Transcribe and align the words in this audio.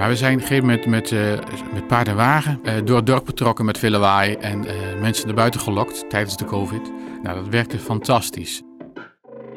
Maar 0.00 0.08
we 0.08 0.16
zijn 0.16 0.34
op 0.34 0.40
een 0.40 0.46
gegeven 0.46 0.68
moment 0.68 0.86
met, 0.86 1.10
uh, 1.10 1.32
met 1.72 1.86
paard 1.86 2.08
en 2.08 2.16
wagen 2.16 2.60
uh, 2.62 2.72
door 2.84 2.96
het 2.96 3.06
dorp 3.06 3.26
getrokken 3.26 3.64
met 3.64 3.78
veel 3.78 3.90
lawaai 3.90 4.34
en 4.34 4.64
uh, 4.64 4.70
mensen 5.00 5.26
naar 5.26 5.34
buiten 5.34 5.60
gelokt 5.60 6.10
tijdens 6.10 6.36
de 6.36 6.44
COVID. 6.44 6.92
Nou, 7.22 7.36
dat 7.36 7.48
werkte 7.48 7.78
fantastisch. 7.78 8.62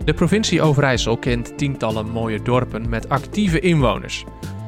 De 0.06 0.14
provincie 0.14 0.62
Overijssel 0.62 1.18
kent 1.18 1.58
tientallen 1.58 2.10
mooie 2.10 2.42
dorpen 2.42 2.90
met 2.90 3.10
actieve 3.10 3.60
inwoners. 3.60 4.24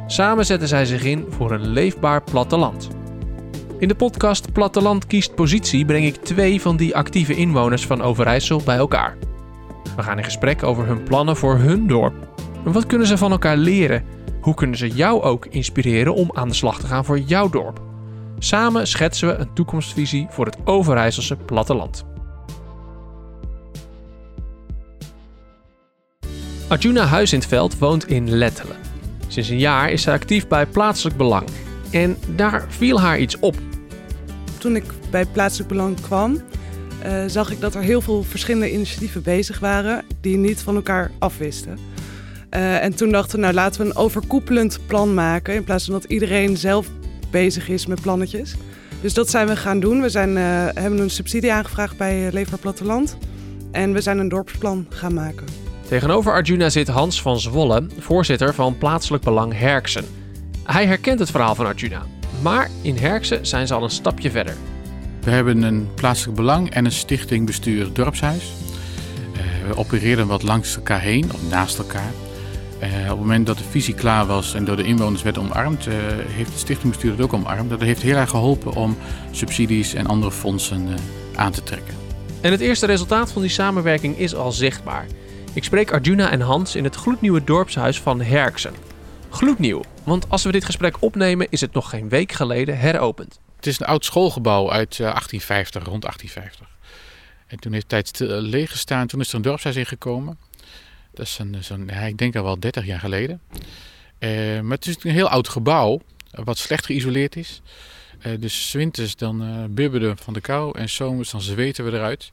Samen 0.08 0.46
zetten 0.46 0.68
zij 0.68 0.86
zich 0.86 1.04
in 1.04 1.26
voor 1.30 1.52
een 1.52 1.68
leefbaar 1.68 2.24
platteland. 2.24 2.90
In 3.80 3.88
de 3.88 3.96
podcast 3.96 4.52
Platteland 4.52 5.08
kiest 5.08 5.36
positie 5.36 5.86
breng 5.86 6.06
ik 6.06 6.16
twee 6.16 6.62
van 6.62 6.78
die 6.78 6.96
actieve 6.96 7.36
inwoners 7.36 7.86
van 7.86 8.02
Overijssel 8.02 8.62
bij 8.66 8.78
elkaar. 8.78 9.18
We 9.96 10.04
gaan 10.04 10.18
in 10.18 10.24
gesprek 10.24 10.64
over 10.64 10.86
hun 10.86 11.04
plannen 11.04 11.36
voor 11.36 11.58
hun 11.58 11.88
dorp. 11.88 12.14
En 12.66 12.72
wat 12.72 12.86
kunnen 12.86 13.08
ze 13.08 13.18
van 13.18 13.32
elkaar 13.32 13.58
leren? 13.58 14.16
Hoe 14.46 14.54
kunnen 14.54 14.78
ze 14.78 14.88
jou 14.88 15.22
ook 15.22 15.46
inspireren 15.46 16.14
om 16.14 16.30
aan 16.34 16.48
de 16.48 16.54
slag 16.54 16.80
te 16.80 16.88
gaan 16.88 17.06
voor 17.06 17.20
jouw 17.20 17.50
dorp? 17.50 17.82
Samen 18.40 18.88
schetsen 18.88 19.28
we 19.28 19.34
een 19.34 19.54
toekomstvisie 19.54 20.28
voor 20.30 20.46
het 20.46 20.58
Overijsselse 20.64 21.36
platteland. 21.36 22.06
Arjuna 26.68 27.06
Huis 27.06 27.34
in 27.34 27.40
het 27.40 27.48
Veld 27.48 27.78
woont 27.78 28.08
in 28.08 28.30
Lettelen. 28.30 28.78
Sinds 29.28 29.50
een 29.50 29.60
jaar 29.60 29.92
is 29.92 30.02
zij 30.02 30.14
actief 30.14 30.48
bij 30.48 30.66
Plaatselijk 30.66 31.18
Belang. 31.18 31.48
En 31.92 32.18
daar 32.36 32.66
viel 32.68 33.02
haar 33.02 33.20
iets 33.20 33.40
op. 33.40 33.56
Toen 34.58 34.76
ik 34.76 34.86
bij 35.12 35.26
Plaatselijk 35.26 35.70
Belang 35.70 36.02
kwam, 36.02 36.42
uh, 37.06 37.24
zag 37.28 37.52
ik 37.52 37.60
dat 37.60 37.76
er 37.76 37.82
heel 37.82 38.02
veel 38.02 38.24
verschillende 38.24 38.72
initiatieven 38.72 39.22
bezig 39.22 39.60
waren 39.60 40.06
die 40.22 40.38
niet 40.38 40.62
van 40.62 40.76
elkaar 40.76 41.12
afwisten. 41.20 41.94
Uh, 42.52 42.84
en 42.84 42.96
toen 42.96 43.12
dachten 43.12 43.36
we, 43.36 43.42
nou 43.42 43.54
laten 43.54 43.82
we 43.82 43.88
een 43.88 43.96
overkoepelend 43.96 44.80
plan 44.88 45.14
maken 45.14 45.54
in 45.54 45.64
plaats 45.64 45.86
van 45.86 45.94
dat 45.94 46.04
iedereen 46.04 46.58
zelf 46.58 46.88
bezig 47.32 47.70
is 47.70 47.86
met 47.86 48.02
plannetjes. 48.02 48.56
Dus 49.02 49.14
dat 49.14 49.30
zijn 49.30 49.48
we 49.48 49.56
gaan 49.56 49.80
doen. 49.80 50.02
We 50.02 50.10
zijn, 50.10 50.30
uh, 50.30 50.38
hebben 50.74 51.00
een 51.00 51.10
subsidie 51.10 51.54
aangevraagd 51.54 51.98
bij 51.98 52.32
Leefbaar 52.32 52.60
Platteland 52.60 53.18
en 53.72 53.94
we 53.94 54.02
zijn 54.02 54.18
een 54.18 54.30
dorpsplan 54.30 54.86
gaan 54.90 55.14
maken. 55.14 55.46
Tegenover 55.88 56.34
Arjuna 56.34 56.70
zit 56.70 56.88
Hans 56.88 57.22
van 57.22 57.40
Zwolle, 57.40 57.88
voorzitter 58.00 58.54
van 58.54 58.78
Plaatselijk 58.78 59.24
Belang 59.24 59.58
Herksen. 59.58 60.06
Hij 60.64 60.86
herkent 60.86 61.20
het 61.20 61.32
verhaal 61.32 61.56
van 61.56 61.66
Arjuna, 61.66 62.06
maar 62.42 62.70
in 62.82 62.98
Herksen 62.98 63.46
zijn 63.46 63.68
ze 63.68 63.74
al 63.74 63.84
een 63.84 63.90
stapje 63.90 64.32
verder. 64.32 64.56
We 65.22 65.32
hebben 65.32 65.62
een 65.62 65.88
plaatselijk 65.96 66.38
belang 66.38 66.70
en 66.70 66.86
een 66.86 66.92
stichting 66.92 67.46
bestuur 67.46 67.94
dorpshuis. 67.94 68.54
Uh, 69.34 69.68
we 69.68 69.78
opereren 69.78 70.28
wat 70.28 70.44
langs 70.44 70.76
elkaar 70.76 71.02
heen, 71.02 71.34
of 71.34 71.40
naast 71.50 71.78
elkaar. 71.78 72.12
Uh, 72.86 73.04
op 73.04 73.10
het 73.10 73.18
moment 73.18 73.46
dat 73.46 73.58
de 73.58 73.64
visie 73.64 73.94
klaar 73.94 74.26
was 74.26 74.54
en 74.54 74.66
door 74.66 74.76
de 74.76 74.84
inwoners 74.84 75.22
werd 75.22 75.38
omarmd, 75.38 75.88
uh, 75.88 75.94
heeft 76.28 76.50
het 76.50 76.60
stichtingbestuur 76.60 77.12
het 77.12 77.22
ook 77.22 77.34
omarmd. 77.34 77.70
Dat 77.70 77.82
heeft 77.82 78.02
heel 78.02 78.16
erg 78.16 78.30
geholpen 78.30 78.74
om 78.74 78.98
subsidies 79.32 79.94
en 79.94 80.08
andere 80.08 80.32
fondsen 80.32 80.88
aan 81.36 81.52
te 81.52 81.64
trekken. 81.64 81.94
En 82.42 82.52
het 82.52 82.60
eerste 82.60 82.86
resultaat 82.86 83.32
van 83.32 83.42
die 83.42 83.52
samenwerking 83.52 84.18
is 84.18 84.36
al 84.36 84.52
zichtbaar. 84.52 85.06
Ik 85.54 85.64
spreek 85.64 85.92
Arjuna 85.92 86.32
en 86.32 86.42
Hans 86.42 86.76
in 86.76 86.84
het 86.84 86.96
gloednieuwe 86.96 87.44
dorpshuis 87.44 88.00
van 88.00 88.22
Herksen. 88.22 88.74
Gloednieuw, 89.30 89.82
want 90.04 90.30
als 90.30 90.44
we 90.44 90.52
dit 90.52 90.66
gesprek 90.66 90.96
opnemen 91.00 91.48
is 91.50 91.62
het 91.62 91.74
nog 91.74 91.90
geen 91.90 92.10
week 92.10 92.32
geleden 92.32 92.78
heropend. 92.78 93.40
Het 93.56 93.68
is 93.68 93.80
een 93.80 93.86
oud 93.86 94.06
schoolgebouw 94.06 94.72
uit 94.72 94.98
1850, 94.98 95.84
rond 95.86 96.02
1850. 96.02 96.76
En 97.48 97.60
toen 97.60 97.74
heeft 97.74 97.92
het 97.92 98.16
tijd 98.18 98.30
leeg 98.30 98.72
gestaan. 98.72 99.08
Toen 99.08 99.20
is 99.20 99.30
er 99.30 99.36
een 99.36 99.42
dorpshuis 99.42 99.76
ingekomen. 99.76 100.38
Dat 101.16 101.26
is 101.26 101.38
een, 101.40 101.64
zo'n, 101.64 101.88
ja, 101.88 102.02
ik 102.02 102.18
denk 102.18 102.36
al 102.36 102.44
wel 102.44 102.60
30 102.60 102.86
jaar 102.86 103.00
geleden. 103.00 103.42
Uh, 104.20 104.60
maar 104.60 104.78
het 104.78 104.88
is 104.88 104.96
een 105.02 105.12
heel 105.12 105.30
oud 105.30 105.50
gebouw, 105.50 106.02
wat 106.32 106.58
slecht 106.58 106.86
geïsoleerd 106.86 107.36
is. 107.36 107.62
Dus 108.40 108.72
winters 108.72 109.16
dan 109.16 109.44
uh, 109.44 109.64
bibberden 109.70 110.18
van 110.18 110.34
de 110.34 110.42
kou 110.42 110.80
en 110.80 110.90
zomers 110.90 111.32
dan 111.32 111.42
zweten 111.42 111.86
we 111.86 111.92
eruit. 111.92 112.32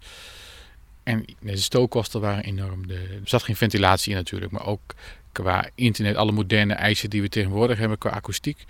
En 1.02 1.24
de 1.40 1.56
stookkosten 1.56 2.20
waren 2.20 2.44
enorm. 2.44 2.90
Er 2.90 3.20
zat 3.24 3.42
geen 3.42 3.56
ventilatie 3.56 4.10
in 4.10 4.16
natuurlijk, 4.16 4.52
maar 4.52 4.66
ook 4.66 4.94
qua 5.32 5.68
internet, 5.74 6.16
alle 6.16 6.32
moderne 6.32 6.74
eisen 6.74 7.10
die 7.10 7.22
we 7.22 7.28
tegenwoordig 7.28 7.78
hebben 7.78 7.98
qua 7.98 8.10
akoestiek. 8.10 8.64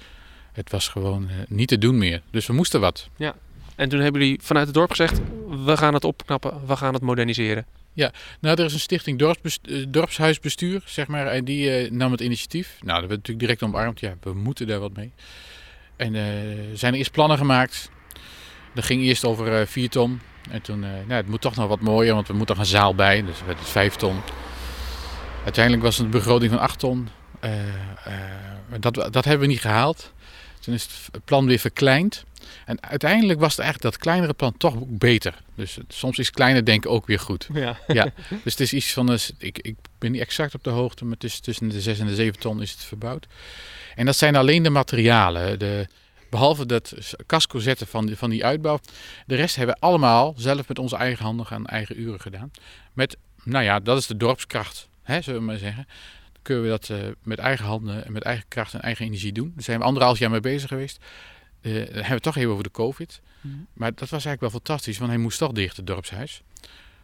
Het 0.52 0.70
was 0.70 0.88
gewoon 0.88 1.28
niet 1.48 1.68
te 1.68 1.78
doen 1.78 1.98
meer. 1.98 2.22
Dus 2.30 2.46
we 2.46 2.52
moesten 2.52 2.80
wat. 2.80 3.08
Ja. 3.16 3.34
En 3.74 3.88
toen 3.88 4.00
hebben 4.00 4.20
jullie 4.20 4.38
vanuit 4.42 4.66
het 4.66 4.74
dorp 4.74 4.90
gezegd: 4.90 5.20
we 5.64 5.76
gaan 5.76 5.94
het 5.94 6.04
opknappen, 6.04 6.66
we 6.66 6.76
gaan 6.76 6.94
het 6.94 7.02
moderniseren. 7.02 7.66
Ja, 7.92 8.12
nou 8.40 8.58
er 8.58 8.64
is 8.64 8.72
een 8.72 8.80
stichting 8.80 9.18
dorpsbestuur, 9.18 9.90
dorpshuisbestuur, 9.90 10.82
zeg 10.84 11.06
maar, 11.06 11.26
en 11.26 11.44
die 11.44 11.84
uh, 11.84 11.90
nam 11.90 12.12
het 12.12 12.20
initiatief. 12.20 12.78
Nou, 12.80 13.00
dat 13.00 13.08
werd 13.08 13.20
natuurlijk 13.20 13.38
direct 13.38 13.62
omarmd. 13.62 14.00
Ja, 14.00 14.14
we 14.20 14.34
moeten 14.34 14.66
daar 14.66 14.78
wat 14.78 14.96
mee. 14.96 15.12
En 15.96 16.14
uh, 16.14 16.22
zijn 16.74 16.92
er 16.92 16.98
eerst 16.98 17.12
plannen 17.12 17.38
gemaakt. 17.38 17.90
Dat 18.74 18.84
ging 18.84 19.02
eerst 19.02 19.24
over 19.24 19.60
uh, 19.60 19.66
4 19.66 19.88
ton. 19.88 20.20
En 20.50 20.62
toen, 20.62 20.80
nou, 20.80 21.12
het 21.12 21.28
moet 21.28 21.40
toch 21.40 21.56
nog 21.56 21.68
wat 21.68 21.80
mooier, 21.80 22.14
want 22.14 22.28
er 22.28 22.34
moet 22.34 22.48
nog 22.48 22.58
een 22.58 22.66
zaal 22.66 22.94
bij. 22.94 23.24
Dus 23.24 23.44
werd 23.44 23.58
het 23.58 23.68
5 23.68 23.94
ton. 23.94 24.20
Uiteindelijk 25.44 25.84
was 25.84 25.96
het 25.96 26.04
een 26.04 26.10
begroting 26.10 26.50
van 26.50 26.60
8 26.60 26.78
ton. 26.78 27.08
dat, 28.80 28.94
dat 28.94 29.24
hebben 29.24 29.46
we 29.46 29.52
niet 29.52 29.60
gehaald. 29.60 30.12
Toen 30.60 30.74
is 30.74 30.82
het 31.12 31.24
plan 31.24 31.46
weer 31.46 31.58
verkleind. 31.58 32.24
En 32.64 32.82
uiteindelijk 32.82 33.40
was 33.40 33.50
het 33.50 33.60
eigenlijk 33.60 33.94
dat 33.94 34.02
kleinere 34.02 34.32
plan 34.32 34.56
toch 34.56 34.74
beter. 34.78 35.42
Dus 35.54 35.78
soms 35.88 36.18
is 36.18 36.30
kleiner 36.30 36.64
denken 36.64 36.90
ook 36.90 37.06
weer 37.06 37.18
goed. 37.18 37.48
Ja. 37.52 37.78
ja. 37.86 38.12
Dus 38.44 38.52
het 38.52 38.60
is 38.60 38.72
iets 38.72 38.92
van, 38.92 39.18
ik, 39.38 39.58
ik 39.58 39.76
ben 39.98 40.12
niet 40.12 40.20
exact 40.20 40.54
op 40.54 40.64
de 40.64 40.70
hoogte, 40.70 41.04
maar 41.04 41.14
het 41.14 41.24
is 41.24 41.40
tussen 41.40 41.68
de 41.68 41.80
6 41.80 41.98
en 41.98 42.06
de 42.06 42.14
7 42.14 42.40
ton 42.40 42.62
is 42.62 42.70
het 42.70 42.84
verbouwd. 42.84 43.26
En 43.94 44.06
dat 44.06 44.16
zijn 44.16 44.36
alleen 44.36 44.62
de 44.62 44.70
materialen. 44.70 45.58
De, 45.58 45.86
behalve 46.30 46.66
dat 46.66 46.94
casco 47.26 47.58
zetten 47.58 47.86
van 47.86 48.06
die, 48.06 48.16
van 48.16 48.30
die 48.30 48.44
uitbouw. 48.44 48.80
De 49.26 49.34
rest 49.34 49.56
hebben 49.56 49.74
we 49.74 49.86
allemaal 49.86 50.34
zelf 50.36 50.68
met 50.68 50.78
onze 50.78 50.96
eigen 50.96 51.24
handen 51.24 51.46
aan 51.48 51.66
eigen 51.66 52.00
uren 52.00 52.20
gedaan. 52.20 52.50
Met, 52.92 53.16
nou 53.44 53.64
ja, 53.64 53.80
dat 53.80 53.98
is 53.98 54.06
de 54.06 54.16
dorpskracht, 54.16 54.88
hè, 55.02 55.20
zullen 55.20 55.40
we 55.40 55.46
maar 55.46 55.56
zeggen 55.56 55.86
kunnen 56.42 56.62
we 56.62 56.68
dat 56.68 56.88
uh, 56.88 56.98
met 57.22 57.38
eigen 57.38 57.64
handen 57.64 58.04
en 58.04 58.12
met 58.12 58.22
eigen 58.22 58.44
kracht 58.48 58.74
en 58.74 58.80
eigen 58.80 59.06
energie 59.06 59.32
doen. 59.32 59.52
Daar 59.54 59.64
zijn 59.64 59.78
we 59.78 59.84
anderhalf 59.84 60.18
jaar 60.18 60.30
mee 60.30 60.40
bezig 60.40 60.68
geweest. 60.68 61.04
Uh, 61.62 61.74
dan 61.74 61.82
hebben 61.82 62.04
we 62.04 62.12
het 62.12 62.22
toch 62.22 62.36
even 62.36 62.50
over 62.50 62.64
de 62.64 62.70
COVID. 62.70 63.20
Mm. 63.40 63.66
Maar 63.72 63.90
dat 63.90 64.00
was 64.00 64.10
eigenlijk 64.10 64.40
wel 64.40 64.50
fantastisch, 64.50 64.98
want 64.98 65.10
hij 65.10 65.20
moest 65.20 65.38
toch 65.38 65.52
dicht, 65.52 65.76
het 65.76 65.86
dorpshuis. 65.86 66.42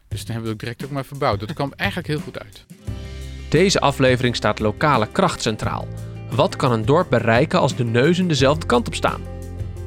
Dus 0.08 0.24
dan 0.24 0.34
hebben 0.34 0.42
we 0.42 0.48
het 0.48 0.52
ook 0.52 0.60
direct 0.60 0.84
ook 0.84 0.91
maar 0.91 1.04
verbouwd. 1.04 1.41
Dat 1.41 1.52
kwam 1.52 1.72
eigenlijk 1.76 2.08
heel 2.08 2.20
goed 2.20 2.38
uit. 2.38 2.64
Deze 3.48 3.80
aflevering 3.80 4.36
staat 4.36 4.58
lokale 4.58 5.08
kracht 5.12 5.42
centraal. 5.42 5.88
Wat 6.30 6.56
kan 6.56 6.72
een 6.72 6.84
dorp 6.84 7.10
bereiken 7.10 7.60
als 7.60 7.76
de 7.76 7.84
neuzen 7.84 8.28
dezelfde 8.28 8.66
kant 8.66 8.86
op 8.86 8.94
staan? 8.94 9.22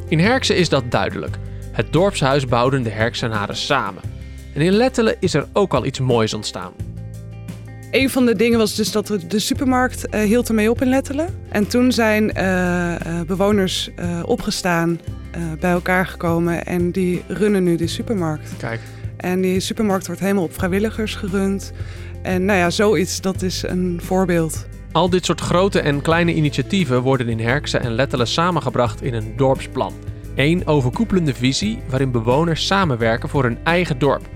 In 0.07 0.19
Herksen 0.19 0.57
is 0.57 0.69
dat 0.69 0.91
duidelijk. 0.91 1.37
Het 1.71 1.93
dorpshuis 1.93 2.45
bouwden 2.45 2.83
de 2.83 2.89
Herksenaren 2.89 3.55
samen. 3.55 4.03
En 4.53 4.61
in 4.61 4.71
Lettelen 4.71 5.15
is 5.19 5.33
er 5.33 5.47
ook 5.53 5.73
al 5.73 5.85
iets 5.85 5.99
moois 5.99 6.33
ontstaan. 6.33 6.73
Een 7.91 8.09
van 8.09 8.25
de 8.25 8.35
dingen 8.35 8.57
was 8.57 8.75
dus 8.75 8.91
dat 8.91 9.17
de 9.27 9.39
supermarkt 9.39 10.15
uh, 10.15 10.21
hield 10.21 10.47
ermee 10.47 10.69
op 10.69 10.81
in 10.81 10.89
Lettelen. 10.89 11.27
En 11.49 11.67
toen 11.67 11.91
zijn 11.91 12.31
uh, 12.37 12.41
uh, 12.41 13.21
bewoners 13.27 13.89
opgestaan, 14.25 14.99
bij 15.59 15.71
elkaar 15.71 16.05
gekomen 16.05 16.65
en 16.65 16.91
die 16.91 17.23
runnen 17.27 17.63
nu 17.63 17.75
de 17.75 17.87
supermarkt. 17.87 18.53
Kijk. 18.57 18.79
En 19.17 19.41
die 19.41 19.59
supermarkt 19.59 20.05
wordt 20.05 20.21
helemaal 20.21 20.43
op 20.43 20.53
vrijwilligers 20.53 21.15
gerund. 21.15 21.71
En 22.21 22.45
nou 22.45 22.59
ja, 22.59 22.69
zoiets, 22.69 23.21
dat 23.21 23.41
is 23.41 23.63
een 23.63 23.99
voorbeeld. 24.03 24.65
Al 24.91 25.09
dit 25.09 25.25
soort 25.25 25.41
grote 25.41 25.79
en 25.79 26.01
kleine 26.01 26.33
initiatieven 26.33 27.01
worden 27.01 27.29
in 27.29 27.39
Herksen 27.39 27.81
en 27.81 27.91
Lettelen 27.91 28.27
samengebracht 28.27 29.01
in 29.01 29.13
een 29.13 29.33
dorpsplan. 29.35 29.93
Eén 30.35 30.67
overkoepelende 30.67 31.33
visie 31.33 31.79
waarin 31.89 32.11
bewoners 32.11 32.65
samenwerken 32.65 33.29
voor 33.29 33.43
hun 33.43 33.57
eigen 33.63 33.99
dorp. 33.99 34.27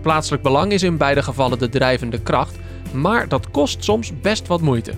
Plaatselijk 0.00 0.42
belang 0.42 0.72
is 0.72 0.82
in 0.82 0.96
beide 0.96 1.22
gevallen 1.22 1.58
de 1.58 1.68
drijvende 1.68 2.20
kracht, 2.20 2.56
maar 2.94 3.28
dat 3.28 3.50
kost 3.50 3.84
soms 3.84 4.20
best 4.20 4.46
wat 4.46 4.60
moeite. 4.60 4.92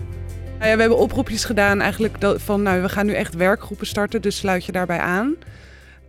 Nou 0.59 0.69
ja, 0.69 0.75
we 0.75 0.81
hebben 0.81 0.99
oproepjes 0.99 1.45
gedaan 1.45 1.81
eigenlijk 1.81 2.17
van 2.37 2.63
nou, 2.63 2.83
we 2.83 2.89
gaan 2.89 3.07
nu 3.07 3.13
echt 3.13 3.35
werkgroepen 3.35 3.87
starten, 3.87 4.23
dus 4.23 4.37
sluit 4.37 4.65
je 4.65 4.73
daarbij 4.73 4.99
aan. 4.99 5.35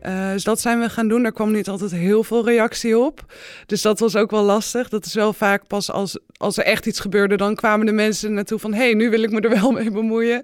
Uh, 0.07 0.31
dus 0.31 0.43
dat 0.43 0.59
zijn 0.59 0.79
we 0.79 0.89
gaan 0.89 1.07
doen. 1.07 1.23
Daar 1.23 1.31
kwam 1.31 1.51
niet 1.51 1.67
altijd 1.67 1.91
heel 1.91 2.23
veel 2.23 2.45
reactie 2.45 2.97
op. 2.97 3.33
Dus 3.65 3.81
dat 3.81 3.99
was 3.99 4.15
ook 4.15 4.31
wel 4.31 4.43
lastig. 4.43 4.89
Dat 4.89 5.05
is 5.05 5.13
wel 5.13 5.33
vaak 5.33 5.67
pas 5.67 5.91
als, 5.91 6.19
als 6.37 6.57
er 6.57 6.63
echt 6.63 6.85
iets 6.85 6.99
gebeurde, 6.99 7.37
dan 7.37 7.55
kwamen 7.55 7.85
de 7.85 7.91
mensen 7.91 8.33
naartoe 8.33 8.59
van 8.59 8.73
hé, 8.73 8.83
hey, 8.83 8.93
nu 8.93 9.09
wil 9.09 9.23
ik 9.23 9.31
me 9.31 9.39
er 9.39 9.61
wel 9.61 9.71
mee 9.81 9.91
bemoeien. 9.91 10.41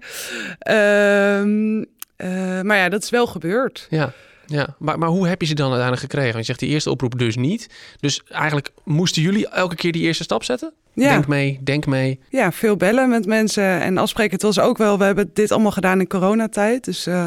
Uh, 0.68 1.40
uh, 1.40 2.60
maar 2.62 2.76
ja, 2.76 2.88
dat 2.88 3.02
is 3.02 3.10
wel 3.10 3.26
gebeurd. 3.26 3.86
Ja. 3.90 4.12
Ja, 4.46 4.76
maar, 4.78 4.98
maar 4.98 5.08
hoe 5.08 5.28
heb 5.28 5.40
je 5.40 5.46
ze 5.46 5.54
dan 5.54 5.70
uiteindelijk 5.70 6.02
gekregen? 6.02 6.32
Want 6.32 6.46
je 6.46 6.52
zegt 6.52 6.58
die 6.58 6.68
eerste 6.68 6.90
oproep 6.90 7.18
dus 7.18 7.36
niet. 7.36 7.68
Dus 8.00 8.22
eigenlijk 8.28 8.70
moesten 8.84 9.22
jullie 9.22 9.48
elke 9.48 9.74
keer 9.74 9.92
die 9.92 10.02
eerste 10.02 10.22
stap 10.22 10.44
zetten? 10.44 10.72
Ja. 10.92 11.08
Denk 11.08 11.26
mee, 11.26 11.60
denk 11.62 11.86
mee. 11.86 12.20
Ja, 12.28 12.52
veel 12.52 12.76
bellen 12.76 13.08
met 13.08 13.26
mensen 13.26 13.80
en 13.80 13.98
afspreken. 13.98 14.32
Het 14.32 14.42
was 14.42 14.58
ook 14.58 14.78
wel, 14.78 14.98
we 14.98 15.04
hebben 15.04 15.30
dit 15.32 15.52
allemaal 15.52 15.70
gedaan 15.70 16.00
in 16.00 16.06
coronatijd. 16.06 16.84
Dus 16.84 17.06
uh, 17.06 17.26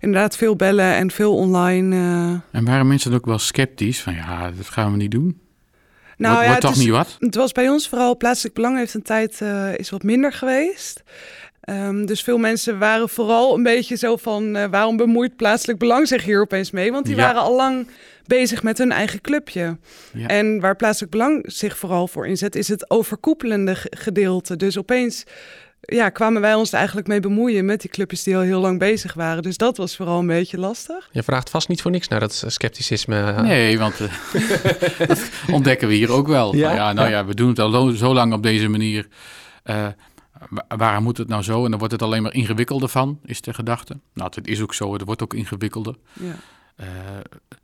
inderdaad 0.00 0.36
veel 0.36 0.56
bellen 0.56 0.94
en 0.94 1.10
veel 1.10 1.36
online. 1.36 1.96
Uh... 1.96 2.40
En 2.50 2.64
waren 2.64 2.86
mensen 2.86 3.14
ook 3.14 3.26
wel 3.26 3.38
sceptisch? 3.38 4.00
Van 4.00 4.14
ja, 4.14 4.50
dat 4.56 4.68
gaan 4.68 4.90
we 4.90 4.96
niet 4.96 5.10
doen? 5.10 5.40
Nou 6.16 6.34
wordt, 6.34 6.46
ja, 6.46 6.46
wordt 6.46 6.60
toch 6.60 6.70
is, 6.70 6.78
niet 6.78 6.88
wat? 6.88 7.16
Het 7.18 7.34
was 7.34 7.52
bij 7.52 7.68
ons 7.68 7.88
vooral 7.88 8.16
plaatselijk 8.16 8.54
belang 8.54 8.76
heeft 8.76 8.94
een 8.94 9.02
tijd 9.02 9.40
uh, 9.42 9.78
is 9.78 9.90
wat 9.90 10.02
minder 10.02 10.32
geweest. 10.32 11.02
Ehm, 11.70 12.04
dus 12.04 12.22
veel 12.22 12.38
mensen 12.38 12.78
waren 12.78 13.08
vooral 13.08 13.54
een 13.56 13.62
beetje 13.62 13.96
zo 13.96 14.16
van... 14.16 14.56
eh, 14.56 14.64
waarom 14.70 14.96
bemoeit 14.96 15.36
plaatselijk 15.36 15.78
belang 15.78 16.08
zich 16.08 16.24
hier 16.24 16.40
opeens 16.40 16.70
mee? 16.70 16.92
Want 16.92 17.06
die 17.06 17.16
Ja. 17.16 17.22
waren 17.22 17.40
al 17.40 17.56
lang 17.56 17.86
bezig 18.26 18.62
met 18.62 18.78
hun 18.78 18.92
eigen 18.92 19.20
clubje. 19.20 19.76
Ja. 20.12 20.26
En 20.26 20.60
waar 20.60 20.76
plaatselijk 20.76 21.12
belang 21.12 21.42
zich 21.46 21.78
vooral 21.78 22.08
voor 22.08 22.26
inzet... 22.26 22.54
is 22.56 22.68
het 22.68 22.90
overkoepelende 22.90 23.74
ge- 23.74 23.92
gedeelte. 23.96 24.56
Dus 24.56 24.78
opeens 24.78 25.24
ja, 25.80 26.08
kwamen 26.08 26.40
wij 26.40 26.54
ons 26.54 26.70
er 26.72 26.76
eigenlijk 26.78 27.06
mee 27.08 27.20
bemoeien... 27.20 27.64
met 27.64 27.80
die 27.80 27.90
clubjes 27.90 28.22
die 28.22 28.36
al 28.36 28.42
heel 28.42 28.60
lang 28.60 28.78
bezig 28.78 29.14
waren. 29.14 29.42
Dus 29.42 29.56
dat 29.56 29.76
was 29.76 29.96
vooral 29.96 30.18
een 30.18 30.26
beetje 30.26 30.58
lastig. 30.58 31.08
Je 31.12 31.22
vraagt 31.22 31.50
vast 31.50 31.68
niet 31.68 31.82
voor 31.82 31.90
niks 31.90 32.08
naar 32.08 32.20
dat 32.20 32.42
eh, 32.44 32.50
scepticisme. 32.50 33.20
eh. 33.20 33.40
Nee, 33.40 33.78
want 33.78 33.94
dat 35.08 35.20
ontdekken 35.52 35.88
we 35.88 35.94
hier 35.94 36.12
ook 36.12 36.28
wel. 36.28 36.54
Ja? 36.56 36.70
Ja, 36.70 36.76
ja 36.76 36.92
nou 36.92 37.10
Ja. 37.10 37.24
we 37.24 37.34
doen 37.34 37.48
het 37.48 37.58
al 37.58 37.90
zo 37.90 38.14
lang 38.14 38.32
op 38.32 38.42
deze 38.42 38.68
manier. 38.68 39.06
Eh, 39.62 39.86
waarom 40.68 41.02
moet 41.02 41.16
het 41.16 41.28
nou 41.28 41.42
zo? 41.42 41.64
En 41.64 41.70
dan 41.70 41.78
wordt 41.78 41.94
het 41.94 42.02
alleen 42.02 42.22
maar 42.22 42.34
ingewikkelder 42.34 42.88
van, 42.88 43.20
is 43.24 43.40
de 43.40 43.54
gedachte. 43.54 44.00
Nou, 44.14 44.30
het 44.34 44.46
is 44.48 44.60
ook 44.60 44.74
zo, 44.74 44.92
het 44.92 45.02
wordt 45.04 45.22
ook 45.22 45.34
ingewikkelder. 45.34 45.96
Ja. 46.12 46.34
Eh, 46.76 46.86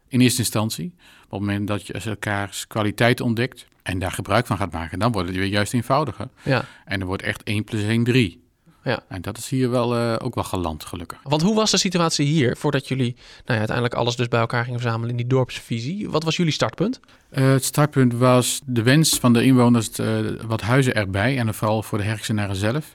in 0.08 0.20
eerste 0.20 0.38
instantie. 0.38 0.94
Op 1.24 1.30
het 1.30 1.40
moment 1.40 1.68
dat 1.68 1.86
je 1.86 1.92
elkaars 1.92 2.66
kwaliteit 2.66 3.20
ontdekt 3.20 3.66
en 3.82 3.98
daar 3.98 4.12
gebruik 4.12 4.46
van 4.46 4.56
gaat 4.56 4.72
maken, 4.72 4.98
dan 4.98 5.12
wordt 5.12 5.28
het 5.28 5.36
weer 5.36 5.46
juist 5.46 5.74
eenvoudiger. 5.74 6.28
Ja. 6.42 6.64
En 6.84 7.00
er 7.00 7.06
wordt 7.06 7.22
echt 7.22 7.42
1 7.42 7.64
plus 7.64 7.82
1 7.82 8.04
3. 8.04 8.44
Ja. 8.86 9.02
En 9.08 9.22
dat 9.22 9.38
is 9.38 9.48
hier 9.48 9.70
wel, 9.70 9.96
eh, 9.96 10.14
ook 10.18 10.34
wel 10.34 10.44
geland, 10.44 10.84
gelukkig. 10.84 11.18
Want 11.22 11.42
hoe 11.42 11.54
was 11.54 11.70
de 11.70 11.76
situatie 11.76 12.26
hier 12.26 12.56
voordat 12.56 12.88
jullie 12.88 13.14
nou 13.14 13.44
ja, 13.44 13.56
uiteindelijk 13.56 13.94
alles 13.94 14.16
dus 14.16 14.28
bij 14.28 14.40
elkaar 14.40 14.64
gingen 14.64 14.80
verzamelen 14.80 15.10
in 15.10 15.16
die 15.16 15.26
dorpsvisie? 15.26 16.10
Wat 16.10 16.24
was 16.24 16.36
jullie 16.36 16.52
startpunt? 16.52 17.00
Eh, 17.30 17.50
het 17.50 17.64
startpunt 17.64 18.14
was 18.14 18.60
de 18.64 18.82
wens 18.82 19.18
van 19.18 19.32
de 19.32 19.44
inwoners 19.44 19.90
eh, 19.90 20.18
wat 20.46 20.60
huizen 20.60 20.94
erbij. 20.94 21.38
En 21.38 21.54
vooral 21.54 21.82
voor 21.82 21.98
de 21.98 22.04
Herksenaren 22.04 22.56
zelf. 22.56 22.94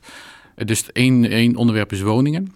Dus 0.55 0.91
één, 0.91 1.25
één 1.25 1.55
onderwerp 1.55 1.91
is 1.91 2.01
woningen. 2.01 2.53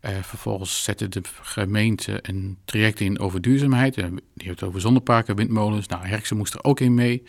Eh, 0.00 0.12
vervolgens 0.22 0.84
zette 0.84 1.08
de 1.08 1.20
gemeente 1.42 2.18
een 2.22 2.58
traject 2.64 3.00
in 3.00 3.18
over 3.18 3.40
duurzaamheid. 3.40 3.94
Die 3.94 4.04
heeft 4.36 4.60
het 4.60 4.68
over 4.68 4.80
zonneparken, 4.80 5.36
windmolens. 5.36 5.86
Nou, 5.86 6.06
Herksen 6.06 6.36
moest 6.36 6.54
er 6.54 6.64
ook 6.64 6.80
in 6.80 6.94
mee. 6.94 7.22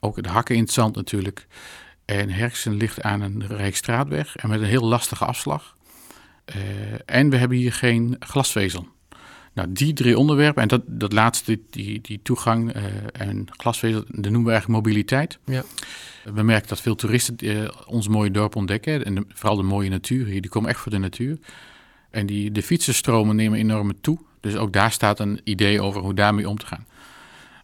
Ook 0.00 0.22
de 0.22 0.28
hakken 0.28 0.54
in 0.54 0.62
het 0.62 0.72
zand 0.72 0.96
natuurlijk. 0.96 1.46
En 2.18 2.30
Herksen 2.30 2.74
ligt 2.74 3.02
aan 3.02 3.20
een 3.20 3.46
rijksstraatweg 3.46 4.36
en 4.36 4.48
met 4.48 4.60
een 4.60 4.66
heel 4.66 4.84
lastige 4.84 5.24
afslag. 5.24 5.76
Eh, 6.44 6.56
en 7.06 7.30
we 7.30 7.36
hebben 7.36 7.56
hier 7.56 7.72
geen 7.72 8.16
glasvezel. 8.18 8.86
Nou, 9.54 9.72
die 9.72 9.92
drie 9.92 10.18
onderwerpen, 10.18 10.62
en 10.62 10.68
dat, 10.68 10.82
dat 10.86 11.12
laatste, 11.12 11.60
die, 11.70 12.00
die 12.00 12.20
toegang 12.22 12.72
eh, 12.72 12.82
en 13.12 13.46
glasvezel, 13.50 14.04
dat 14.08 14.30
noemen 14.30 14.44
we 14.44 14.50
eigenlijk 14.50 14.84
mobiliteit. 14.84 15.38
Ja. 15.44 15.62
We 16.24 16.42
merken 16.42 16.68
dat 16.68 16.80
veel 16.80 16.94
toeristen 16.94 17.36
eh, 17.36 17.68
ons 17.86 18.08
mooie 18.08 18.30
dorp 18.30 18.56
ontdekken. 18.56 19.04
En 19.04 19.14
de- 19.14 19.24
vooral 19.28 19.56
de 19.56 19.62
mooie 19.62 19.90
natuur 19.90 20.26
hier, 20.26 20.40
die 20.40 20.50
komen 20.50 20.70
echt 20.70 20.80
voor 20.80 20.92
de 20.92 20.98
natuur. 20.98 21.38
En 22.10 22.26
die, 22.26 22.52
de 22.52 22.62
fietsenstromen 22.62 23.36
nemen 23.36 23.58
enorm 23.58 24.00
toe. 24.00 24.18
Dus 24.40 24.56
ook 24.56 24.72
daar 24.72 24.92
staat 24.92 25.18
een 25.20 25.40
idee 25.44 25.80
over 25.82 26.00
hoe 26.00 26.14
daarmee 26.14 26.48
om 26.48 26.58
te 26.58 26.66
gaan. 26.66 26.86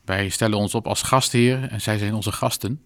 Wij 0.05 0.29
stellen 0.29 0.59
ons 0.59 0.75
op 0.75 0.87
als 0.87 1.03
gastheer 1.03 1.69
en 1.69 1.81
zij 1.81 1.99
zijn 1.99 2.15
onze 2.15 2.33
gasten. 2.33 2.83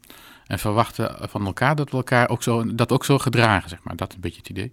En 0.52 0.58
verwachten 0.58 1.16
van 1.20 1.46
elkaar 1.46 1.76
dat 1.76 1.90
we 1.90 1.96
elkaar 1.96 2.28
ook 2.28 2.42
zo, 2.42 2.74
dat 2.74 2.92
ook 2.92 3.04
zo 3.04 3.18
gedragen, 3.18 3.68
zeg 3.68 3.78
maar. 3.82 3.96
Dat 3.96 4.08
is 4.08 4.14
een 4.14 4.20
beetje 4.20 4.38
het 4.38 4.48
idee. 4.48 4.72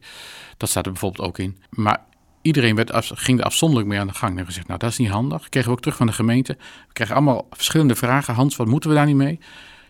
Dat 0.57 0.69
staat 0.69 0.85
er 0.85 0.91
bijvoorbeeld 0.91 1.27
ook 1.27 1.37
in. 1.37 1.61
Maar 1.69 1.97
iedereen 2.41 2.75
werd 2.75 2.91
ging 3.03 3.39
er 3.39 3.45
afzonderlijk 3.45 3.89
mee 3.89 3.99
aan 3.99 4.07
de 4.07 4.13
gang. 4.13 4.39
En 4.39 4.45
gezegd, 4.45 4.67
nou 4.67 4.79
dat 4.79 4.89
is 4.89 4.97
niet 4.97 5.09
handig. 5.09 5.49
Kregen 5.49 5.69
we 5.69 5.75
ook 5.75 5.81
terug 5.81 5.97
van 5.97 6.07
de 6.07 6.13
gemeente. 6.13 6.53
We 6.87 6.93
kregen 6.93 7.15
allemaal 7.15 7.47
verschillende 7.51 7.95
vragen. 7.95 8.33
Hans, 8.33 8.55
wat 8.55 8.67
moeten 8.67 8.89
we 8.89 8.95
daar 8.95 9.05
niet 9.05 9.15
mee? 9.15 9.39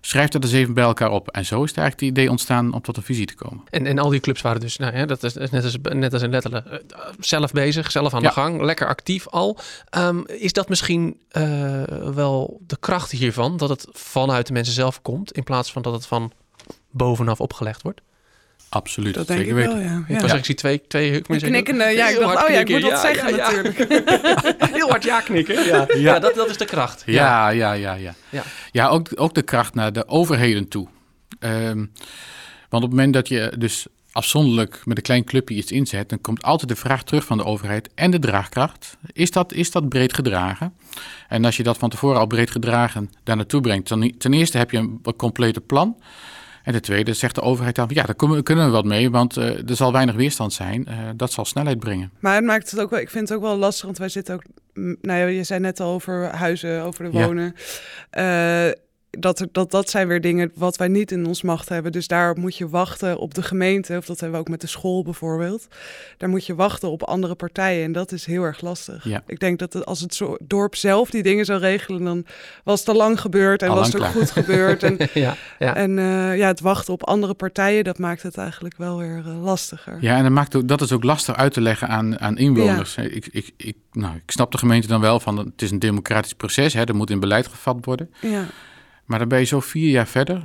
Schrijf 0.01 0.29
dat 0.29 0.43
eens 0.43 0.51
even 0.53 0.73
bij 0.73 0.83
elkaar 0.83 1.11
op. 1.11 1.27
En 1.29 1.45
zo 1.45 1.63
is 1.63 1.69
het 1.69 1.77
eigenlijk 1.79 1.99
het 2.09 2.17
idee 2.19 2.29
ontstaan 2.31 2.73
om 2.73 2.81
tot 2.81 2.97
een 2.97 3.03
visie 3.03 3.25
te 3.25 3.35
komen. 3.35 3.63
En, 3.69 3.85
en 3.85 3.99
al 3.99 4.09
die 4.09 4.19
clubs 4.19 4.41
waren 4.41 4.59
dus, 4.61 4.77
nou 4.77 4.97
ja, 4.97 5.05
dat 5.05 5.23
is 5.23 5.33
net 5.33 5.63
als, 5.63 5.77
net 5.81 6.13
als 6.13 6.21
in 6.21 6.29
Lettelen, 6.29 6.71
eh, 6.71 6.99
zelf 7.19 7.51
bezig, 7.51 7.91
zelf 7.91 8.13
aan 8.13 8.21
Ja. 8.21 8.27
de 8.27 8.33
gang, 8.33 8.61
lekker 8.61 8.87
actief 8.87 9.27
al. 9.27 9.57
Ehm, 9.89 10.19
is 10.25 10.53
dat 10.53 10.69
misschien 10.69 11.19
eh, 11.29 11.83
wel 12.13 12.61
de 12.67 12.77
kracht 12.79 13.11
hiervan, 13.11 13.57
dat 13.57 13.69
het 13.69 13.87
vanuit 13.91 14.47
de 14.47 14.53
mensen 14.53 14.73
zelf 14.73 15.01
komt, 15.01 15.31
in 15.31 15.43
plaats 15.43 15.71
van 15.71 15.81
dat 15.81 15.93
het 15.93 16.05
van 16.05 16.31
bovenaf 16.91 17.41
opgelegd 17.41 17.81
wordt? 17.81 18.01
Absoluut, 18.69 19.13
Dat 19.13 19.27
denk 19.27 19.39
ik 19.45 19.53
wel, 19.53 19.77
ja. 19.77 20.03
Ik 20.07 20.15
ja. 20.15 20.21
was 20.21 20.33
ik 20.33 20.45
zie 20.45 20.55
twee, 20.55 20.81
twee 20.87 21.13
Een 21.13 21.23
mensen. 21.27 21.49
knikkende, 21.49 21.83
ja, 21.83 22.07
ik 22.07 22.19
dacht, 22.19 22.43
oh 22.43 22.49
ja, 22.49 22.59
ik 22.59 22.69
moet 22.69 22.79
knikken. 22.79 22.89
dat 22.89 22.91
Ja, 22.91 23.15
zeggen 23.15 23.35
ja, 23.35 23.51
ja. 23.51 23.61
natuurlijk. 23.61 24.03
Heel 24.77 24.89
hard 24.89 25.03
ja 25.03 25.21
knikken. 25.21 25.65
Ja, 25.65 25.87
ja. 25.95 26.19
dat, 26.19 26.35
dat 26.35 26.49
is 26.49 26.57
de 26.57 26.65
kracht. 26.65 27.03
Ja, 27.05 27.49
ja, 27.49 27.71
ja, 27.73 27.93
ja. 27.93 28.13
Ja. 28.29 28.43
Ja, 28.71 28.87
ook, 28.87 29.07
ook 29.15 29.33
de 29.33 29.41
kracht 29.41 29.73
naar 29.73 29.93
de 29.93 30.07
overheden 30.07 30.67
toe. 30.67 30.87
Ehm, 31.39 31.85
want 32.69 32.83
op 32.83 32.89
het 32.89 32.89
moment 32.89 33.13
dat 33.13 33.27
je 33.27 33.53
dus 33.57 33.87
afzonderlijk 34.11 34.81
met 34.85 34.97
een 34.97 35.03
klein 35.03 35.23
clubje 35.23 35.55
iets 35.55 35.71
inzet, 35.71 36.09
dan 36.09 36.21
komt 36.21 36.43
altijd 36.43 36.69
de 36.69 36.75
vraag 36.75 37.03
terug 37.03 37.25
van 37.25 37.37
de 37.37 37.45
overheid 37.45 37.89
en 37.95 38.11
de 38.11 38.19
draagkracht. 38.19 38.97
Is 39.13 39.31
dat, 39.31 39.53
is 39.53 39.71
dat 39.71 39.89
breed 39.89 40.13
gedragen? 40.13 40.73
En 41.27 41.45
als 41.45 41.57
je 41.57 41.63
dat 41.63 41.77
van 41.77 41.89
tevoren 41.89 42.19
al 42.19 42.27
breed 42.27 42.51
gedragen 42.51 43.11
daar 43.23 43.35
naartoe 43.35 43.61
brengt, 43.61 43.87
dan 43.87 44.11
ten 44.17 44.33
eerste 44.33 44.57
heb 44.57 44.71
je 44.71 44.77
een 44.77 44.99
wat 45.03 45.15
complete 45.15 45.61
plan. 45.61 45.97
En 46.69 46.75
ten 46.75 46.83
tweede 46.83 47.13
zegt 47.13 47.35
de 47.35 47.41
overheid 47.41 47.75
dan, 47.75 47.87
ja, 47.93 48.03
daar 48.03 48.15
kunnen 48.43 48.65
we, 48.65 48.71
wat 48.71 48.85
mee, 48.85 49.09
want 49.09 49.37
eh, 49.37 49.69
er 49.69 49.75
zal 49.75 49.91
weinig 49.91 50.15
weerstand 50.15 50.53
zijn. 50.53 50.85
Eh, 50.85 50.97
dat 51.15 51.31
zal 51.31 51.45
snelheid 51.45 51.79
brengen. 51.79 52.11
Maar 52.19 52.35
het 52.35 52.43
maakt 52.45 52.71
het 52.71 52.79
ook 52.79 52.89
wel, 52.89 52.99
ik 52.99 53.09
vind 53.09 53.29
het 53.29 53.37
ook 53.37 53.43
wel 53.43 53.57
lastig, 53.57 53.85
want 53.85 53.97
wij 53.97 54.09
zitten 54.09 54.33
ook, 54.35 54.43
nou 54.73 55.19
ja, 55.19 55.25
je 55.25 55.43
zei 55.43 55.59
net 55.59 55.79
al 55.79 55.93
over 55.93 56.25
huizen, 56.35 56.83
over 56.83 57.11
de 57.11 57.17
Ja. 57.17 57.25
wonen. 57.25 57.53
Dat, 59.11 59.47
dat, 59.51 59.71
dat 59.71 59.89
zijn 59.89 60.07
weer 60.07 60.21
dingen 60.21 60.51
wat 60.55 60.77
wij 60.77 60.87
niet 60.87 61.11
in 61.11 61.25
ons 61.25 61.41
macht 61.41 61.69
hebben. 61.69 61.91
Dus 61.91 62.07
daar 62.07 62.37
moet 62.37 62.57
je 62.57 62.69
wachten 62.69 63.17
op 63.17 63.33
de 63.33 63.41
gemeente, 63.41 63.97
of 63.97 64.05
dat 64.05 64.19
hebben 64.19 64.39
we 64.39 64.45
ook 64.45 64.51
met 64.51 64.61
de 64.61 64.67
school 64.67 65.03
bijvoorbeeld. 65.03 65.67
Daar 66.17 66.29
moet 66.29 66.45
je 66.45 66.55
wachten 66.55 66.89
op 66.89 67.03
andere 67.03 67.35
partijen 67.35 67.83
en 67.83 67.91
dat 67.91 68.11
is 68.11 68.25
heel 68.25 68.43
erg 68.43 68.61
lastig. 68.61 69.03
Ja. 69.03 69.23
Ik 69.27 69.39
denk 69.39 69.59
dat 69.59 69.73
het, 69.73 69.85
als 69.85 69.99
het 69.99 70.15
zo, 70.15 70.37
dorp 70.41 70.75
zelf 70.75 71.09
die 71.09 71.23
dingen 71.23 71.45
zou 71.45 71.59
regelen, 71.59 72.03
dan 72.03 72.25
was 72.63 72.79
het 72.79 72.89
al 72.89 72.95
lang 72.95 73.21
gebeurd 73.21 73.61
en 73.61 73.69
Al 73.69 73.75
was 73.75 73.85
het 73.85 73.95
ook 73.95 74.01
klaar. 74.01 74.13
goed 74.13 74.31
gebeurd. 74.31 74.83
En, 74.83 74.97
ja, 75.13 75.35
ja. 75.59 75.75
en 75.75 75.99
eh, 75.99 76.37
ja, 76.37 76.47
het 76.47 76.59
wachten 76.59 76.93
op 76.93 77.03
andere 77.03 77.33
partijen, 77.33 77.83
dat 77.83 77.97
maakt 77.97 78.23
het 78.23 78.37
eigenlijk 78.37 78.77
wel 78.77 78.97
weer 78.97 79.23
eh, 79.25 79.43
lastiger. 79.43 79.97
Ja, 80.01 80.17
en 80.17 80.23
dat, 80.23 80.31
maakt 80.31 80.55
ook, 80.55 80.67
dat 80.67 80.81
is 80.81 80.91
ook 80.91 81.03
lastig 81.03 81.35
uit 81.35 81.53
te 81.53 81.61
leggen 81.61 81.87
aan, 81.87 82.19
aan 82.19 82.37
inwoners. 82.37 82.95
Ik, 82.95 83.27
ik, 83.31 83.51
ik, 83.57 83.75
nou, 83.91 84.15
ik 84.15 84.31
snap 84.31 84.51
de 84.51 84.57
gemeente 84.57 84.87
dan 84.87 85.01
wel 85.01 85.19
van, 85.19 85.37
het 85.37 85.61
is 85.61 85.71
een 85.71 85.79
democratisch 85.79 86.33
proces, 86.33 86.73
hè, 86.73 86.83
er 86.83 86.95
moet 86.95 87.09
in 87.09 87.19
beleid 87.19 87.47
gevat 87.47 87.85
worden. 87.85 88.13
ja. 88.21 88.45
Maar 89.09 89.19
dan 89.19 89.27
ben 89.27 89.39
je 89.39 89.45
zo 89.45 89.59
vier 89.59 89.89
jaar 89.89 90.07
verder, 90.07 90.41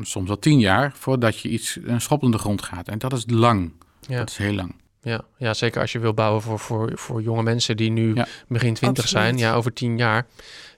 soms 0.00 0.26
wel 0.28 0.38
tien 0.38 0.58
jaar, 0.58 0.92
voordat 0.94 1.38
je 1.38 1.48
iets 1.48 1.78
een 1.84 2.00
schop 2.00 2.22
in 2.22 2.30
de 2.30 2.38
grond 2.38 2.62
gaat. 2.62 2.88
En 2.88 2.98
dat 2.98 3.12
is 3.12 3.24
lang. 3.26 3.72
Ja. 4.00 4.18
Dat 4.18 4.30
is 4.30 4.36
heel 4.36 4.52
lang. 4.54 4.74
Ja, 5.02 5.20
ja, 5.38 5.54
zeker 5.54 5.80
als 5.80 5.92
je 5.92 5.98
wil 5.98 6.14
bouwen 6.14 6.42
voor, 6.42 6.58
voor, 6.58 6.92
voor 6.94 7.22
jonge 7.22 7.42
mensen 7.42 7.76
die 7.76 7.90
nu 7.90 8.14
Ja. 8.14 8.26
begin 8.48 8.74
twintig 8.74 9.08
zijn, 9.08 9.38
ja, 9.38 9.54
over 9.54 9.72
tien 9.72 9.96
jaar. 9.96 10.26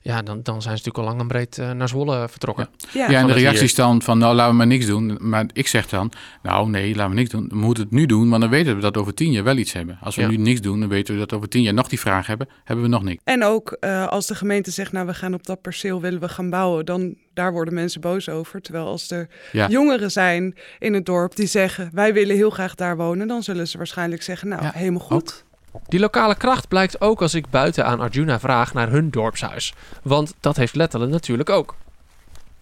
Ja, 0.08 0.22
dan, 0.22 0.40
dan 0.42 0.62
zijn 0.62 0.76
ze 0.78 0.84
natuurlijk 0.84 0.98
al 0.98 1.04
lang 1.04 1.20
en 1.20 1.26
breed 1.28 1.58
eh, 1.58 1.70
naar 1.70 1.88
Zwolle 1.88 2.28
vertrokken. 2.28 2.68
Ja. 2.92 3.10
Ja, 3.10 3.18
en 3.18 3.26
de 3.26 3.32
het 3.32 3.38
reactie 3.40 3.52
hier. 3.60 3.62
is 3.68 3.74
dan 3.74 4.02
van, 4.02 4.18
nou 4.18 4.34
laten 4.34 4.50
we 4.50 4.56
maar 4.56 4.66
niks 4.66 4.86
doen. 4.86 5.16
Maar 5.20 5.46
ik 5.52 5.66
zeg 5.66 5.88
dan, 5.88 6.12
nou 6.42 6.70
nee, 6.70 6.94
laten 6.94 7.10
we 7.10 7.16
niks 7.16 7.30
doen. 7.30 7.46
We 7.48 7.56
moeten 7.56 7.82
het 7.82 7.92
nu 7.92 8.06
doen, 8.06 8.28
want 8.28 8.40
dan 8.42 8.50
weten 8.50 8.74
we 8.74 8.80
dat 8.80 8.94
we 8.94 9.00
over 9.00 9.14
tien 9.14 9.32
jaar 9.32 9.44
wel 9.44 9.56
iets 9.56 9.72
hebben. 9.72 9.98
Als 10.02 10.16
we 10.16 10.22
Ja. 10.22 10.28
nu 10.28 10.36
niks 10.36 10.60
doen, 10.60 10.80
dan 10.80 10.88
weten 10.88 11.14
we 11.14 11.20
dat 11.20 11.30
we 11.30 11.36
over 11.36 11.48
tien 11.48 11.62
jaar 11.62 11.74
nog 11.74 11.88
die 11.88 12.00
vraag 12.00 12.26
hebben. 12.26 12.48
Hebben 12.64 12.84
we 12.84 12.90
nog 12.90 13.02
niks. 13.02 13.22
En 13.24 13.44
ook 13.44 13.70
eh, 13.72 14.06
als 14.06 14.26
de 14.26 14.34
gemeente 14.34 14.70
zegt, 14.70 14.92
nou 14.92 15.06
we 15.06 15.14
gaan 15.14 15.34
op 15.34 15.46
dat 15.46 15.60
perceel 15.60 16.00
willen 16.00 16.20
we 16.20 16.28
gaan 16.28 16.50
bouwen, 16.50 16.84
dan 16.84 17.14
daar 17.34 17.52
worden 17.52 17.74
mensen 17.74 18.00
boos 18.00 18.28
over. 18.28 18.60
Terwijl 18.60 18.86
als 18.86 19.10
er 19.10 19.28
Ja. 19.52 19.68
jongeren 19.68 20.10
zijn 20.10 20.54
in 20.78 20.94
het 20.94 21.06
dorp 21.06 21.36
die 21.36 21.46
zeggen, 21.46 21.90
wij 21.92 22.12
willen 22.12 22.36
heel 22.36 22.50
graag 22.50 22.74
daar 22.74 22.96
wonen, 22.96 23.28
dan 23.28 23.42
zullen 23.42 23.68
ze 23.68 23.76
waarschijnlijk 23.76 24.22
zeggen, 24.22 24.48
nou 24.48 24.62
Ja, 24.62 24.70
helemaal 24.74 25.00
goed. 25.00 25.44
Die 25.86 26.00
lokale 26.00 26.34
kracht 26.34 26.68
blijkt 26.68 27.00
ook 27.00 27.22
als 27.22 27.34
ik 27.34 27.50
buiten 27.50 27.84
aan 27.84 28.00
Arjuna 28.00 28.40
vraag 28.40 28.74
naar 28.74 28.90
hun 28.90 29.10
dorpshuis. 29.10 29.74
Want 30.02 30.34
dat 30.40 30.56
heeft 30.56 30.74
Lettelen 30.74 31.10
natuurlijk 31.10 31.50
ook. 31.50 31.74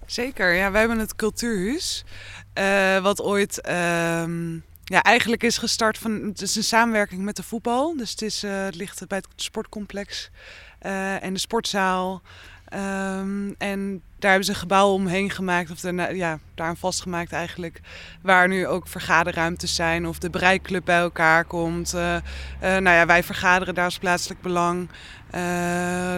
Zeker, 0.06 0.54
ja, 0.54 0.70
wij 0.70 0.80
hebben 0.80 0.98
het 0.98 1.16
cultuurhuis, 1.16 2.04
eh, 2.52 2.98
wat 2.98 3.22
ooit 3.22 3.60
ehm, 3.60 4.54
ja, 4.84 5.02
eigenlijk 5.02 5.42
is 5.42 5.58
gestart 5.58 5.98
van, 5.98 6.12
het 6.12 6.42
is 6.42 6.56
een 6.56 6.64
samenwerking 6.64 7.22
met 7.22 7.36
de 7.36 7.42
voetbal. 7.42 7.96
Dus 7.96 8.10
het, 8.10 8.22
is, 8.22 8.42
eh, 8.42 8.66
ligt 8.70 9.06
bij 9.06 9.18
het 9.18 9.42
sportcomplex 9.42 10.30
eh, 10.78 11.22
en 11.22 11.32
de 11.32 11.38
sportzaal. 11.38 12.22
Ehm, 12.68 13.52
en 13.58 14.02
daar 14.18 14.30
hebben 14.30 14.44
ze 14.44 14.50
een 14.50 14.58
gebouw 14.58 14.92
omheen 14.92 15.30
gemaakt, 15.30 15.70
of 15.70 15.80
daarna, 15.80 16.08
ja, 16.08 16.38
daaraan 16.54 16.76
vastgemaakt 16.76 17.32
eigenlijk, 17.32 17.80
waar 18.22 18.48
nu 18.48 18.66
ook 18.66 18.88
vergaderruimtes 18.88 19.74
zijn 19.74 20.06
of 20.06 20.18
de 20.18 20.30
bereikclub 20.30 20.84
bij 20.84 20.98
elkaar 20.98 21.44
komt. 21.44 21.94
Eh, 21.94 22.16
nou 22.60 22.90
ja, 22.90 23.06
wij 23.06 23.22
vergaderen 23.22 23.74
daar 23.74 23.84
als 23.84 23.98
plaatselijk 23.98 24.40
belang. 24.40 24.88
Eh, 25.30 25.40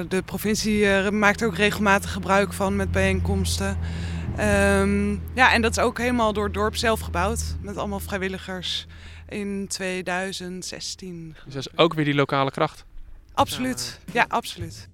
de 0.09 0.23
provincie 0.25 1.11
maakt 1.11 1.41
er 1.41 1.47
ook 1.47 1.57
regelmatig 1.57 2.13
gebruik 2.13 2.53
van 2.53 2.77
met 2.77 2.91
bijeenkomsten. 2.91 3.79
Ehm, 4.37 5.11
ja, 5.35 5.53
en 5.53 5.63
dat 5.63 5.71
is 5.71 5.83
ook 5.83 5.99
helemaal 5.99 6.33
door 6.33 6.45
het 6.45 6.55
dorp 6.55 6.77
zelf 6.77 7.01
gebouwd, 7.01 7.57
met 7.61 7.77
allemaal 7.77 8.01
vrijwilligers 8.01 8.87
in 9.29 9.67
2016. 9.69 11.37
Dus 11.45 11.55
dat 11.55 11.67
is 11.67 11.79
ook 11.79 11.95
weer 11.95 12.05
die 12.05 12.15
lokale 12.15 12.51
kracht. 12.51 12.85
Absoluut, 13.35 14.01
ja, 14.13 14.25
absoluut. 14.29 14.89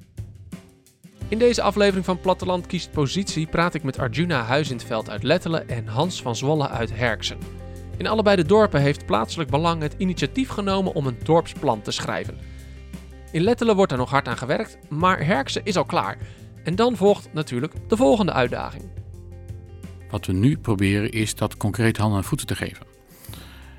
In 1.29 1.39
deze 1.39 1.63
aflevering 1.63 2.05
van 2.05 2.21
Platteland 2.21 2.67
kiest 2.67 2.91
positie 2.91 3.47
praat 3.47 3.75
ik 3.75 3.83
met 3.83 3.99
Arjuna 3.99 4.43
Huizenveld 4.43 5.11
uit 5.11 5.23
Lettelen 5.23 5.69
en 5.69 5.87
Hans 5.87 6.23
van 6.23 6.37
Zwolle 6.37 6.69
uit 6.69 6.97
Herksen. 6.97 7.39
In 7.97 8.07
allebei 8.07 8.37
de 8.37 8.45
dorpen 8.45 8.81
heeft 8.81 9.07
plaatselijk 9.07 9.51
belang 9.51 9.83
het 9.83 9.95
initiatief 9.99 10.49
genomen 10.49 10.95
om 10.95 11.07
een 11.07 11.19
dorpsplan 11.23 11.83
te 11.83 11.91
schrijven. 11.91 12.39
In 13.33 13.43
Lettelen 13.43 13.77
wordt 13.77 13.93
er 13.93 13.99
nog 13.99 14.11
hard 14.11 14.29
aan 14.29 14.37
gewerkt, 14.37 14.79
maar 14.89 15.27
Herkse 15.27 15.61
is 15.63 15.77
al 15.77 15.85
klaar. 15.85 16.19
En 16.65 16.75
dan 16.75 16.97
volgt 16.97 17.33
natuurlijk 17.33 17.75
de 17.89 17.97
volgende 17.97 18.33
uitdaging. 18.33 18.85
Wat 20.11 20.27
we 20.27 20.33
nu 20.33 20.59
proberen 20.59 21.11
is 21.11 21.35
dat 21.35 21.57
concreet 21.57 21.97
handen 21.97 22.19
en 22.19 22.25
voeten 22.25 22.47
te 22.47 22.57
geven. 22.57 22.87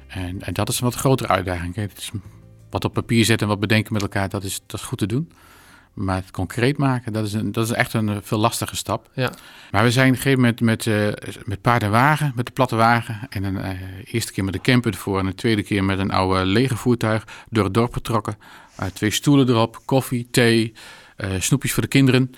En, 0.08 0.42
en 0.42 0.54
dat 0.54 0.70
is 0.70 0.80
een 0.80 0.86
wat 0.86 0.96
grotere 0.96 1.30
uitdaging. 1.30 1.76
Het 1.76 1.98
is 1.98 2.12
wat 2.70 2.86
op 2.86 2.94
papier 2.94 3.26
zetten 3.26 3.48
en 3.48 3.54
wat 3.54 3.62
bedenken 3.62 3.94
met 3.94 4.02
elkaar, 4.02 4.30
dat 4.30 4.44
is, 4.44 4.62
dat 4.66 4.80
is 4.80 4.86
goed 4.86 4.98
te 4.98 5.06
doen. 5.06 5.32
Maar 5.96 6.16
het 6.16 6.32
concreet 6.32 6.78
maken, 6.78 7.14
dat 7.14 7.26
is, 7.26 7.34
een, 7.34 7.52
dat 7.52 7.66
is 7.66 7.72
echt 7.72 7.94
een 7.94 8.10
eh, 8.10 8.16
veel 8.22 8.38
lastige 8.38 8.76
stap. 8.76 9.10
Ja. 9.14 9.32
Maar 9.72 9.84
we 9.84 9.92
zijn 9.92 10.08
op 10.08 10.16
een 10.16 10.22
gegeven 10.22 10.40
moment 10.40 10.62
met, 10.62 10.86
uh, 10.86 11.08
met 11.46 11.62
paard 11.62 11.84
en 11.84 11.92
wagen, 11.92 12.32
met 12.36 12.46
de 12.46 12.52
platte 12.52 12.76
wagen. 12.76 13.20
En 13.30 13.44
een 13.44 13.56
uh, 13.56 13.70
eerste 14.06 14.32
keer 14.32 14.44
met 14.44 14.54
de 14.54 14.62
camper 14.62 14.92
ervoor 14.92 15.20
en 15.20 15.26
de 15.26 15.36
tweede 15.36 15.64
keer 15.64 15.84
met 15.84 16.00
een 16.00 16.12
oude 16.12 16.46
lege 16.46 16.76
voertuig 16.76 17.28
door 17.50 17.64
het 17.64 17.74
dorp 17.74 17.94
getrokken. 17.94 18.38
Uh, 18.80 18.86
twee 18.86 19.12
stoelen 19.12 19.50
erop, 19.50 19.82
koffie, 19.86 20.28
thee, 20.32 20.74
snoepjes 21.40 21.74
voor 21.74 21.84
de 21.84 21.90
kinderen. 21.90 22.36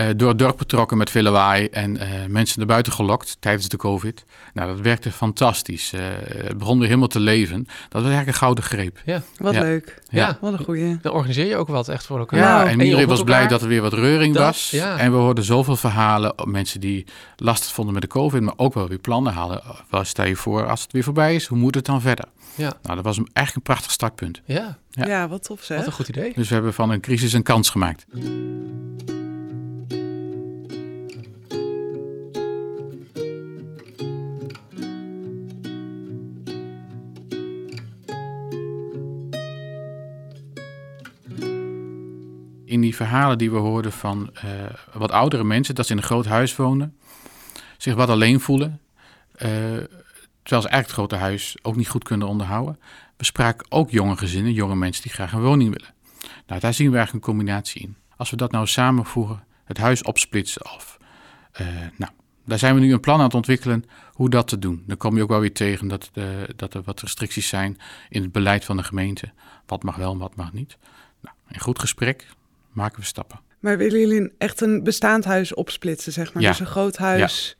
Uh, 0.00 0.06
door 0.16 0.28
het 0.28 0.38
dorp 0.38 0.58
betrokken 0.58 0.96
met 0.96 1.10
veel 1.10 1.22
lawaai 1.22 1.66
en 1.66 1.96
uh, 1.96 2.02
mensen 2.28 2.58
naar 2.58 2.66
buiten 2.66 2.92
gelokt 2.92 3.36
tijdens 3.40 3.68
de 3.68 3.76
COVID. 3.76 4.24
Nou, 4.54 4.68
dat 4.68 4.80
werkte 4.80 5.12
fantastisch. 5.12 5.92
Uh, 5.92 6.00
het 6.26 6.58
begon 6.58 6.78
weer 6.78 6.86
helemaal 6.86 7.08
te 7.08 7.20
leven. 7.20 7.64
Dat 7.64 7.92
was 7.92 8.02
eigenlijk 8.02 8.28
een 8.28 8.34
gouden 8.34 8.64
greep. 8.64 8.98
Ja. 9.04 9.22
Wat 9.38 9.54
ja. 9.54 9.60
leuk. 9.60 10.02
Ja. 10.08 10.26
ja. 10.26 10.38
Wat 10.40 10.52
een 10.52 10.64
goeie. 10.64 10.98
Dan 11.02 11.12
organiseer 11.12 11.46
je 11.46 11.56
ook 11.56 11.68
wat 11.68 11.88
echt 11.88 12.06
voor 12.06 12.18
elkaar. 12.18 12.38
Ja, 12.38 12.56
Nou, 12.56 12.68
en 12.68 12.80
iedereen 12.80 13.06
was 13.06 13.22
blij 13.22 13.46
dat 13.46 13.62
er 13.62 13.68
weer 13.68 13.82
wat 13.82 13.92
reuring 13.92 14.34
Dat, 14.34 14.44
was. 14.44 14.70
ja. 14.70 14.98
En 14.98 15.10
we 15.10 15.16
hoorden 15.16 15.44
zoveel 15.44 15.76
verhalen 15.76 16.38
op 16.38 16.46
mensen 16.46 16.80
die 16.80 17.06
lastig 17.36 17.72
vonden 17.72 17.92
met 17.92 18.02
de 18.02 18.08
COVID, 18.08 18.40
maar 18.40 18.54
ook 18.56 18.74
wel 18.74 18.88
weer 18.88 18.98
plannen 18.98 19.32
hadden. 19.32 19.62
Wat 19.90 20.06
stel 20.06 20.26
je 20.26 20.36
voor 20.36 20.66
als 20.66 20.82
het 20.82 20.92
weer 20.92 21.04
voorbij 21.04 21.34
is? 21.34 21.46
Hoe 21.46 21.58
moet 21.58 21.74
het 21.74 21.84
dan 21.84 22.00
verder? 22.00 22.24
Ja. 22.54 22.72
Nou, 22.82 22.94
dat 22.94 23.04
was 23.04 23.16
een, 23.16 23.28
eigenlijk 23.32 23.56
een 23.56 23.74
prachtig 23.74 23.92
startpunt. 23.92 24.40
Ja, 24.44 24.78
Ja. 24.90 25.06
Ja. 25.06 25.28
wat 25.28 25.42
tof 25.42 25.62
zeg. 25.62 25.78
wat 25.78 25.86
een 25.86 25.92
goed 25.92 26.08
idee. 26.08 26.32
Dus 26.34 26.48
we 26.48 26.54
hebben 26.54 26.74
van 26.74 26.90
een 26.90 27.00
crisis 27.00 27.32
een 27.32 27.42
kans 27.42 27.70
gemaakt. 27.70 28.06
In 42.76 42.82
die 42.82 42.96
verhalen 42.96 43.38
die 43.38 43.50
we 43.50 43.56
hoorden 43.56 43.92
van 43.92 44.30
uh, 44.34 44.50
wat 44.92 45.10
oudere 45.10 45.44
mensen, 45.44 45.74
dat 45.74 45.86
ze 45.86 45.92
in 45.92 45.98
een 45.98 46.04
groot 46.04 46.26
huis 46.26 46.56
wonen, 46.56 46.96
zich 47.76 47.94
wat 47.94 48.08
alleen 48.08 48.40
voelen, 48.40 48.80
uh, 49.34 49.40
terwijl 50.42 50.62
ze 50.62 50.68
eigenlijk 50.68 50.86
het 50.86 50.90
grote 50.90 51.16
huis 51.16 51.56
ook 51.62 51.76
niet 51.76 51.88
goed 51.88 52.04
kunnen 52.04 52.28
onderhouden. 52.28 52.80
We 53.16 53.24
spraken 53.24 53.66
ook 53.68 53.90
jonge 53.90 54.16
gezinnen, 54.16 54.52
jonge 54.52 54.76
mensen 54.76 55.02
die 55.02 55.12
graag 55.12 55.32
een 55.32 55.42
woning 55.42 55.70
willen. 55.70 55.94
Nou, 56.46 56.60
daar 56.60 56.74
zien 56.74 56.90
we 56.90 56.96
eigenlijk 56.96 57.26
een 57.26 57.32
combinatie 57.32 57.82
in. 57.82 57.96
Als 58.16 58.30
we 58.30 58.36
dat 58.36 58.52
nou 58.52 58.66
samenvoegen, 58.66 59.44
het 59.64 59.78
huis 59.78 60.02
opsplitsen 60.02 60.64
of, 60.74 60.98
uh, 61.60 61.66
nou, 61.96 62.12
daar 62.44 62.58
zijn 62.58 62.74
we 62.74 62.80
nu 62.80 62.92
een 62.92 63.00
plan 63.00 63.18
aan 63.18 63.24
het 63.24 63.34
ontwikkelen 63.34 63.84
hoe 64.12 64.30
dat 64.30 64.48
te 64.48 64.58
doen. 64.58 64.82
Dan 64.86 64.96
kom 64.96 65.16
je 65.16 65.22
ook 65.22 65.28
wel 65.28 65.40
weer 65.40 65.52
tegen 65.52 65.88
dat, 65.88 66.10
dat 66.56 66.74
er 66.74 66.82
wat 66.82 67.00
restricties 67.00 67.48
zijn 67.48 67.78
in 68.08 68.22
het 68.22 68.32
beleid 68.32 68.64
van 68.64 68.76
de 68.76 68.82
gemeente. 68.82 69.32
Wat 69.66 69.82
mag 69.82 69.96
wel 69.96 70.12
en 70.12 70.18
wat 70.18 70.36
mag 70.36 70.52
niet. 70.52 70.78
Nou, 71.20 71.36
in 71.48 71.60
goed 71.60 71.78
gesprek, 71.78 72.26
maken 72.76 73.00
we 73.00 73.06
stappen. 73.06 73.40
Maar 73.60 73.78
willen 73.78 74.00
jullie 74.00 74.32
echt 74.38 74.60
een 74.60 74.82
bestaand 74.82 75.24
huis 75.24 75.54
opsplitsen, 75.54 76.12
zeg 76.12 76.32
maar? 76.32 76.42
Ja. 76.42 76.48
Dus 76.50 76.60
een 76.60 76.66
groot 76.66 76.96
huis. 76.96 77.56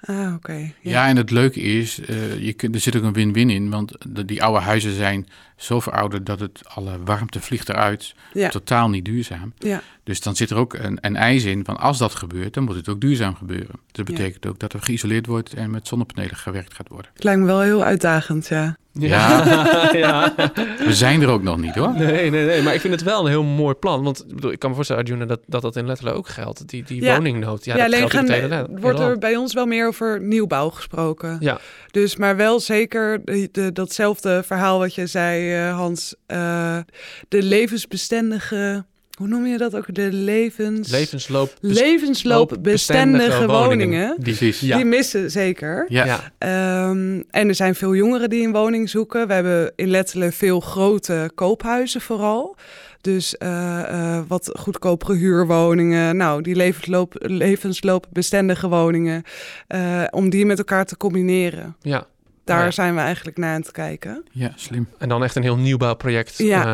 Ah, 0.00 0.34
oké. 0.34 0.52
Ja. 0.52 0.72
Ja. 0.80 1.08
en 1.08 1.16
het 1.16 1.30
leuke 1.30 1.60
is, 1.60 1.98
uh, 1.98 2.38
je 2.40 2.52
kunt, 2.52 2.74
er 2.74 2.80
zit 2.80 2.96
ook 2.96 3.02
een 3.02 3.12
win-win 3.12 3.50
in. 3.50 3.70
Want 3.70 3.92
de, 4.08 4.24
die 4.24 4.42
oude 4.42 4.60
huizen 4.60 4.92
zijn 4.92 5.28
zo 5.64 5.80
verouderd 5.80 6.26
dat 6.26 6.40
het 6.40 6.60
alle 6.64 6.98
warmte 7.04 7.40
vliegt 7.40 7.68
eruit. 7.68 8.14
Ja. 8.32 8.48
Totaal 8.48 8.88
niet 8.88 9.04
duurzaam. 9.04 9.52
Ja. 9.58 9.82
Dus 10.04 10.20
dan 10.20 10.36
zit 10.36 10.50
er 10.50 10.56
ook 10.56 10.74
een, 10.74 10.98
een 11.00 11.16
eis 11.16 11.44
in 11.44 11.64
van 11.64 11.76
als 11.78 11.98
dat 11.98 12.14
gebeurt, 12.14 12.54
dan 12.54 12.64
moet 12.64 12.74
het 12.76 12.88
ook 12.88 13.00
duurzaam 13.00 13.34
gebeuren. 13.34 13.66
Dus 13.72 13.92
dat 13.92 14.04
betekent 14.04 14.46
ook 14.46 14.58
dat 14.58 14.72
er 14.72 14.82
geïsoleerd 14.82 15.26
wordt 15.26 15.54
en 15.54 15.70
met 15.70 15.88
zonnepanelen 15.88 16.36
gewerkt 16.36 16.74
gaat 16.74 16.88
worden. 16.88 17.10
Het 17.14 17.24
lijkt 17.24 17.40
me 17.40 17.46
wel 17.46 17.60
heel 17.60 17.84
uitdagend, 17.84 18.48
ja. 18.48 18.76
Ja. 18.98 19.44
ja. 19.96 20.34
We 20.78 20.94
zijn 20.94 21.22
er 21.22 21.28
ook 21.28 21.42
nog 21.42 21.58
niet 21.58 21.74
hoor. 21.74 21.92
Nee, 21.94 22.30
nee, 22.30 22.44
nee. 22.46 22.62
Maar 22.62 22.74
ik 22.74 22.80
vind 22.80 22.92
het 22.94 23.02
wel 23.02 23.20
een 23.24 23.30
heel 23.30 23.42
mooi 23.42 23.74
plan. 23.74 24.02
Want 24.02 24.24
ik, 24.28 24.34
bedoel, 24.34 24.52
ik 24.52 24.58
kan 24.58 24.68
me 24.70 24.74
voorstellen, 24.74 25.02
Arjuna, 25.02 25.24
dat 25.24 25.40
dat, 25.46 25.62
dat 25.62 25.76
in 25.76 25.86
Lettelen 25.86 26.14
ook 26.14 26.28
geldt. 26.28 26.68
Die, 26.68 26.82
die 26.84 27.02
Ja. 27.02 27.14
woningnood. 27.16 27.64
Ja, 27.64 27.72
Ja, 27.76 27.78
dat 27.84 27.86
alleen 27.94 28.10
geldt 28.10 28.14
gaan, 28.30 28.36
in 28.36 28.50
het 28.52 28.66
hele 28.68 28.80
wordt 28.80 28.98
er 28.98 29.18
bij 29.18 29.36
ons 29.36 29.54
wel 29.54 29.66
meer 29.66 29.86
over 29.86 30.20
nieuwbouw 30.20 30.70
gesproken. 30.70 31.36
Ja. 31.40 31.58
Dus, 31.90 32.16
maar 32.16 32.36
wel 32.36 32.60
zeker 32.60 33.24
de, 33.24 33.48
de- 33.52 33.72
datzelfde 33.72 34.42
verhaal 34.46 34.78
wat 34.78 34.94
je 34.94 35.06
zei, 35.06 35.53
eh, 35.54 35.76
Hans. 35.76 36.14
eh, 36.26 36.78
de 37.28 37.42
levensbestendige, 37.42 38.84
hoe 39.18 39.28
noem 39.28 39.46
je 39.46 39.58
dat 39.58 39.76
ook? 39.76 39.94
De 39.94 40.12
levens... 40.12 40.90
Levensloop. 40.90 41.52
levensloopbestendige 41.60 43.46
woningen. 43.46 44.16
Die. 44.18 44.54
Ja. 44.60 44.76
Die 44.76 44.84
missen 44.84 45.30
zeker. 45.30 45.86
Ja. 45.88 46.04
Ja. 46.04 46.20
Ehm, 46.38 47.22
en 47.30 47.48
er 47.48 47.54
zijn 47.54 47.74
veel 47.74 47.94
jongeren 47.94 48.30
die 48.30 48.46
een 48.46 48.52
woning 48.52 48.90
zoeken. 48.90 49.26
We 49.26 49.32
hebben 49.34 49.72
in 49.76 49.88
Lettelen 49.88 50.32
veel 50.32 50.60
grote 50.60 51.30
koophuizen 51.34 52.00
vooral. 52.00 52.56
Dus 53.00 53.36
eh, 53.36 53.80
eh, 54.16 54.22
wat 54.28 54.50
goedkopere 54.54 55.14
huurwoningen. 55.14 56.16
Nou, 56.16 56.42
die 56.42 56.54
levensloop, 56.56 57.14
levensloopbestendige 57.20 58.68
woningen. 58.68 59.22
eh, 59.66 60.02
om 60.10 60.30
die 60.30 60.46
met 60.46 60.58
elkaar 60.58 60.84
te 60.84 60.96
combineren. 60.96 61.76
ja. 61.80 62.06
Daar 62.44 62.64
Ja. 62.64 62.70
zijn 62.70 62.94
we 62.94 63.00
eigenlijk 63.00 63.36
naar 63.36 63.54
aan 63.54 63.60
het 63.60 63.70
kijken. 63.70 64.24
Ja, 64.30 64.52
slim. 64.56 64.88
En 64.98 65.08
dan 65.08 65.24
echt 65.24 65.36
een 65.36 65.42
heel 65.42 65.56
nieuwbouwproject 65.56 66.38
Ja. 66.38 66.64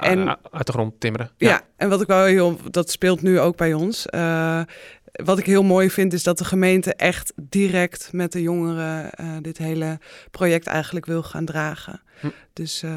eh, 0.00 0.10
En- 0.10 0.28
a- 0.28 0.38
uit 0.50 0.66
de 0.66 0.72
grond 0.72 1.00
timmeren. 1.00 1.30
Ja. 1.36 1.60
en 1.76 1.88
wat 1.88 2.00
ik 2.00 2.06
wel 2.06 2.24
heel... 2.24 2.58
Dat 2.70 2.90
speelt 2.90 3.22
nu 3.22 3.40
ook 3.40 3.56
bij 3.56 3.72
ons. 3.74 4.06
Eh, 4.06 4.60
wat 5.12 5.38
ik 5.38 5.46
heel 5.46 5.62
mooi 5.62 5.90
vind 5.90 6.12
is 6.12 6.22
dat 6.22 6.38
de 6.38 6.44
gemeente 6.44 6.94
echt 6.94 7.32
direct 7.36 8.08
met 8.12 8.32
de 8.32 8.42
jongeren... 8.42 9.10
eh, 9.12 9.26
dit 9.40 9.58
hele 9.58 9.98
project 10.30 10.66
eigenlijk 10.66 11.06
wil 11.06 11.22
gaan 11.22 11.44
dragen. 11.44 12.00
Hm. 12.20 12.26
Dus... 12.52 12.82
eh, 12.82 12.90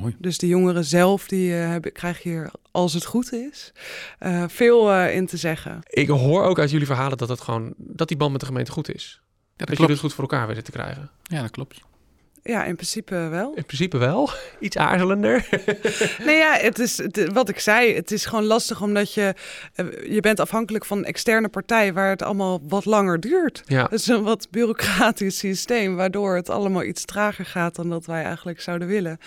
Mooi. 0.00 0.16
Dus 0.18 0.38
de 0.38 0.46
jongeren 0.46 0.84
zelf, 0.84 1.28
die 1.28 1.52
eh, 1.58 1.68
hebben, 1.68 1.92
krijgen 1.92 2.30
hier, 2.30 2.50
als 2.70 2.92
het 2.92 3.04
goed 3.04 3.32
is, 3.32 3.72
eh, 4.18 4.44
veel 4.48 4.92
eh, 4.92 5.14
in 5.14 5.26
te 5.26 5.36
zeggen. 5.36 5.78
Ik 5.88 6.08
hoor 6.08 6.44
ook 6.44 6.58
uit 6.58 6.70
jullie 6.70 6.86
verhalen 6.86 7.18
dat, 7.18 7.28
het 7.28 7.40
gewoon, 7.40 7.74
dat 7.76 8.08
die 8.08 8.16
band 8.16 8.30
met 8.32 8.40
de 8.40 8.46
gemeente 8.46 8.70
goed 8.72 8.94
is. 8.94 9.20
Ja, 9.56 9.64
dat 9.64 9.68
dat 9.68 9.76
klopt. 9.76 9.90
het 9.92 10.00
goed 10.00 10.14
voor 10.14 10.28
elkaar 10.28 10.46
weten 10.46 10.64
te 10.64 10.70
krijgen. 10.70 11.10
Ja, 11.22 11.40
dat 11.42 11.50
klopt. 11.50 11.80
Ja, 12.42 12.64
in 12.64 12.74
principe 12.74 13.14
wel. 13.14 13.52
In 13.54 13.64
principe 13.64 13.98
wel. 13.98 14.30
Iets 14.60 14.76
aarzelender. 14.76 15.48
nee, 16.26 16.36
ja, 16.36 16.52
het 16.60 16.78
is 16.78 16.96
het- 16.98 17.32
wat 17.32 17.48
ik 17.48 17.58
zei. 17.58 17.94
Het 17.94 18.10
is 18.12 18.24
gewoon 18.26 18.44
lastig 18.44 18.82
omdat 18.82 19.14
je, 19.14 19.34
eh, 19.74 19.86
je 20.12 20.20
bent 20.20 20.40
afhankelijk 20.40 20.84
van 20.84 20.98
een 20.98 21.04
externe 21.04 21.48
partij 21.48 21.92
waar 21.92 22.10
het 22.10 22.22
allemaal 22.22 22.60
wat 22.68 22.84
langer 22.84 23.20
duurt. 23.20 23.62
ja. 23.66 23.82
Het 23.82 23.92
is 23.92 24.06
een 24.06 24.22
wat 24.22 24.48
bureaucratisch 24.50 25.38
systeem, 25.38 25.96
waardoor 25.96 26.34
het 26.36 26.50
allemaal 26.50 26.82
iets 26.84 27.04
trager 27.04 27.44
gaat 27.44 27.74
dan 27.74 27.88
dat 27.90 28.06
wij 28.06 28.22
eigenlijk 28.24 28.60
zouden 28.60 28.88
willen. 28.88 29.18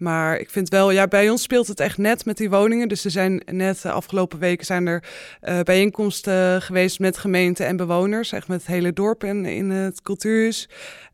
Maar 0.00 0.38
ik 0.38 0.50
vind 0.50 0.68
wel, 0.68 0.90
ja, 0.90 1.06
bij 1.06 1.30
ons 1.30 1.42
speelt 1.42 1.66
het 1.66 1.80
echt 1.80 1.98
net 1.98 2.24
met 2.24 2.36
die 2.36 2.50
woningen. 2.50 2.88
Dus 2.88 3.04
er 3.04 3.10
zijn 3.10 3.42
net 3.46 3.82
de 3.82 3.90
afgelopen 3.90 4.38
weken 4.38 4.66
zijn 4.66 4.86
er 4.86 5.04
eh, 5.40 5.60
bijeenkomsten 5.60 6.62
geweest 6.62 6.98
met 6.98 7.18
gemeenten 7.18 7.66
en 7.66 7.76
bewoners. 7.76 8.32
Echt 8.32 8.48
met 8.48 8.58
het 8.58 8.66
hele 8.66 8.92
dorp 8.92 9.24
en 9.24 9.44
in 9.44 9.70
het 9.70 10.02
cultuurhuis. 10.02 10.68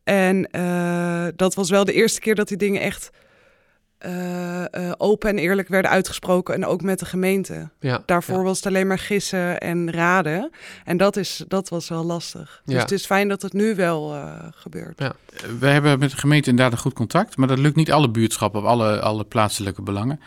En 0.05 0.51
eh, 0.51 1.27
dat 1.37 1.55
was 1.55 1.71
wel 1.71 1.85
de 1.85 1.93
eerste 1.93 2.21
keer 2.21 2.35
dat 2.35 2.49
die 2.49 2.57
dingen 2.57 2.81
echt 2.81 3.11
eh, 4.07 4.89
eh, 4.89 4.93
open 4.97 5.31
en 5.31 5.39
eerlijk 5.39 5.69
werden 5.69 5.91
uitgesproken. 5.91 6.55
En 6.55 6.67
ook 6.67 6.83
met 6.83 6.99
de 6.99 7.05
gemeente. 7.05 7.71
ja. 7.81 8.03
Daarvoor 8.07 8.37
Ja. 8.37 8.43
was 8.43 8.57
het 8.57 8.67
alleen 8.67 8.87
maar 8.87 8.99
gissen 8.99 9.61
en 9.61 9.91
raden. 9.93 10.51
En 10.85 10.97
dat, 10.97 11.17
is, 11.17 11.45
dat 11.49 11.69
was 11.69 11.89
wel 11.89 12.05
lastig. 12.05 12.61
Dus 12.65 12.75
Ja. 12.75 12.81
het 12.81 12.93
is 12.93 13.07
fijn 13.07 13.29
dat 13.29 13.43
het 13.43 13.53
nu 13.53 13.75
wel 13.75 14.15
eh, 14.15 14.33
gebeurt. 14.51 14.99
Ja. 14.99 15.13
We 15.59 15.67
hebben 15.67 15.99
met 15.99 16.11
de 16.11 16.17
gemeente 16.17 16.51
inderdaad 16.51 16.73
een 16.73 16.79
goed 16.79 16.93
contact, 16.95 17.37
maar 17.37 17.49
dat 17.49 17.59
lukt 17.59 17.77
niet 17.77 17.93
alle 17.93 18.11
buurtschappen 18.11 18.61
of 18.61 18.67
alle, 18.67 19.01
alle 19.01 19.25
plaatselijke 19.25 19.83
belangen. 19.83 20.21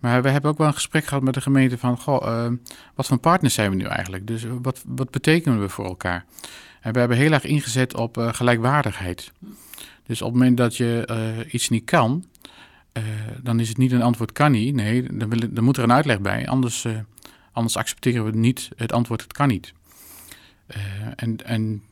Maar 0.00 0.22
we 0.22 0.28
hebben 0.28 0.50
ook 0.50 0.58
wel 0.58 0.66
een 0.66 0.74
gesprek 0.74 1.04
gehad 1.04 1.22
met 1.22 1.34
de 1.34 1.40
gemeente 1.40 1.78
van, 1.78 1.98
goh, 1.98 2.48
wat 2.94 3.06
voor 3.06 3.18
partners 3.18 3.54
zijn 3.54 3.70
we 3.70 3.76
nu 3.76 3.84
eigenlijk? 3.84 4.26
Dus 4.26 4.46
wat, 4.62 4.82
wat 4.86 5.10
betekenen 5.10 5.60
we 5.60 5.68
voor 5.68 5.84
elkaar? 5.84 6.24
En 6.80 6.92
we 6.92 6.98
hebben 6.98 7.16
heel 7.16 7.32
erg 7.32 7.44
ingezet 7.44 7.94
op 7.96 8.16
eh, 8.18 8.28
gelijkwaardigheid. 8.32 9.32
Dus 10.06 10.22
op 10.22 10.28
het 10.28 10.38
moment 10.38 10.56
dat 10.56 10.76
je 10.76 11.02
eh, 11.06 11.54
iets 11.54 11.68
niet 11.68 11.84
kan, 11.84 12.24
eh, 12.92 13.02
dan 13.42 13.60
is 13.60 13.68
het 13.68 13.78
niet 13.78 13.92
een 13.92 14.02
antwoord 14.02 14.32
kan 14.32 14.52
niet. 14.52 14.74
Nee, 14.74 15.02
dan, 15.02 15.30
dan 15.50 15.64
moet 15.64 15.76
er 15.76 15.82
een 15.82 15.92
uitleg 15.92 16.20
bij. 16.20 16.48
Anders, 16.48 16.84
eh, 16.84 16.92
anders 17.52 17.76
accepteren 17.76 18.24
we 18.24 18.30
niet 18.30 18.68
het 18.76 18.92
antwoord 18.92 19.22
het 19.22 19.32
kan 19.32 19.48
niet. 19.48 19.72
Eh, 20.66 20.80
en, 21.16 21.36
en 21.44 21.82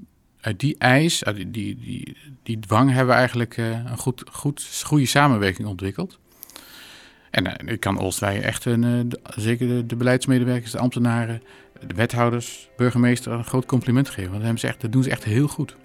uit 0.40 0.60
die 0.60 0.78
eis, 0.78 1.24
uit 1.24 1.36
die, 1.36 1.52
die, 1.52 2.16
die, 2.42 2.58
dwang 2.58 2.88
hebben 2.88 3.08
we 3.08 3.12
eigenlijk 3.12 3.56
een 3.56 3.98
goed, 3.98 4.24
goed, 4.32 4.82
goede 4.84 5.06
samenwerking 5.06 5.68
ontwikkeld. 5.68 6.18
En 7.30 7.66
ik 7.66 7.80
kan 7.80 7.98
Olstwij 7.98 8.42
echt, 8.42 8.64
een, 8.64 9.12
zeker 9.36 9.68
de, 9.68 9.86
de 9.86 9.96
beleidsmedewerkers, 9.96 10.70
de 10.70 10.78
ambtenaren, 10.78 11.42
de 11.86 11.94
wethouders, 11.94 12.68
burgemeester, 12.76 13.32
een 13.32 13.44
groot 13.44 13.66
compliment 13.66 14.08
geven. 14.08 14.30
Want 14.30 14.32
dat, 14.32 14.42
hebben 14.42 14.60
ze 14.60 14.66
echt, 14.66 14.80
dat 14.80 14.92
doen 14.92 15.02
ze 15.02 15.10
echt 15.10 15.24
heel 15.24 15.48
goed. 15.48 15.76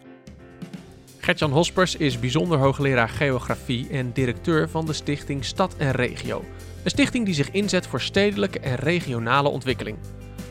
Gertjan 1.25 1.51
Hospers 1.51 1.95
is 1.95 2.19
bijzonder 2.19 2.57
hoogleraar 2.57 3.09
geografie 3.09 3.87
en 3.89 4.11
directeur 4.11 4.69
van 4.69 4.85
de 4.85 4.93
stichting 4.93 5.45
Stad 5.45 5.75
en 5.77 5.91
Regio. 5.91 6.43
Een 6.83 6.89
stichting 6.89 7.25
die 7.25 7.33
zich 7.33 7.51
inzet 7.51 7.87
voor 7.87 8.01
stedelijke 8.01 8.59
en 8.59 8.75
regionale 8.75 9.49
ontwikkeling. 9.49 9.97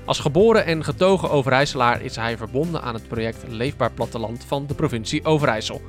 Als 0.04 0.18
geboren 0.18 0.64
en 0.64 0.84
getogen 0.84 1.30
Overijsselaar 1.30 2.02
is 2.02 2.16
hij 2.16 2.36
verbonden 2.36 2.82
aan 2.82 2.94
het 2.94 3.08
project 3.08 3.44
Leefbaar 3.48 3.92
Platteland 3.92 4.44
van 4.44 4.66
de 4.66 4.74
provincie 4.74 5.24
Overijssel. 5.24 5.82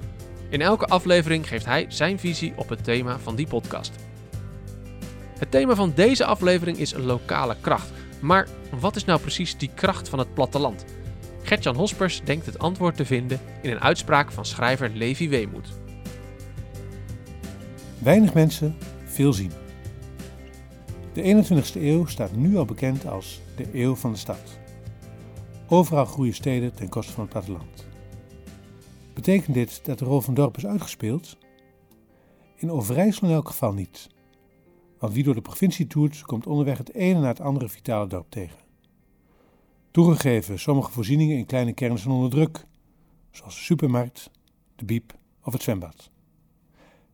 In 0.49 0.61
elke 0.61 0.85
aflevering 0.85 1.47
geeft 1.47 1.65
hij 1.65 1.85
zijn 1.87 2.19
visie 2.19 2.53
op 2.55 2.69
het 2.69 2.83
thema 2.83 3.19
van 3.19 3.35
die 3.35 3.47
podcast. 3.47 3.93
Het 5.39 5.51
thema 5.51 5.75
van 5.75 5.91
deze 5.95 6.25
aflevering 6.25 6.77
is 6.77 6.93
lokale 6.93 7.55
kracht. 7.61 7.91
Maar 8.19 8.47
wat 8.79 8.95
is 8.95 9.05
nou 9.05 9.19
precies 9.19 9.57
die 9.57 9.71
kracht 9.75 10.09
van 10.09 10.19
het 10.19 10.33
platteland? 10.33 10.85
Gertjan 11.45 11.75
Hospers 11.75 12.21
denkt 12.23 12.45
het 12.45 12.59
antwoord 12.59 12.95
te 12.95 13.05
vinden 13.05 13.39
in 13.61 13.71
een 13.71 13.79
uitspraak 13.79 14.31
van 14.31 14.45
schrijver 14.45 14.89
Levi 14.89 15.29
Weemoed. 15.29 15.73
Weinig 17.99 18.33
mensen, 18.33 18.75
veel 19.03 19.33
zien. 19.33 19.51
De 21.13 21.43
21ste 21.43 21.81
eeuw 21.81 22.05
staat 22.05 22.35
nu 22.35 22.57
al 22.57 22.65
bekend 22.65 23.07
als 23.07 23.41
de 23.55 23.67
eeuw 23.73 23.95
van 23.95 24.11
de 24.11 24.17
stad. 24.17 24.59
Overal 25.67 26.05
groeien 26.05 26.33
steden 26.33 26.75
ten 26.75 26.89
koste 26.89 27.13
van 27.13 27.23
het 27.23 27.31
platteland. 27.31 27.87
Betekent 29.13 29.53
dit 29.53 29.85
dat 29.85 29.99
de 29.99 30.05
rol 30.05 30.21
van 30.21 30.33
dorp 30.33 30.57
is 30.57 30.65
uitgespeeld? 30.65 31.37
In 32.55 32.71
Overijssel 32.71 33.27
in 33.27 33.33
elk 33.33 33.47
geval 33.47 33.73
niet. 33.73 34.09
Want 34.99 35.13
wie 35.13 35.23
door 35.23 35.35
de 35.35 35.41
provincie 35.41 35.87
toert, 35.87 36.21
komt 36.21 36.47
onderweg 36.47 36.77
het 36.77 36.93
ene 36.93 37.19
na 37.19 37.27
het 37.27 37.41
andere 37.41 37.69
vitale 37.69 38.07
dorp 38.07 38.29
tegen. 38.29 38.64
Toegegeven, 39.95 40.59
sommige 40.59 40.91
voorzieningen 40.91 41.37
in 41.37 41.45
kleine 41.45 41.73
kernen 41.73 41.99
zijn 41.99 42.13
onder 42.13 42.29
druk, 42.29 42.65
zoals 43.31 43.55
de 43.55 43.61
supermarkt, 43.61 44.29
de 44.75 44.85
biep 44.85 45.17
of 45.43 45.53
het 45.53 45.61
zwembad. 45.61 46.09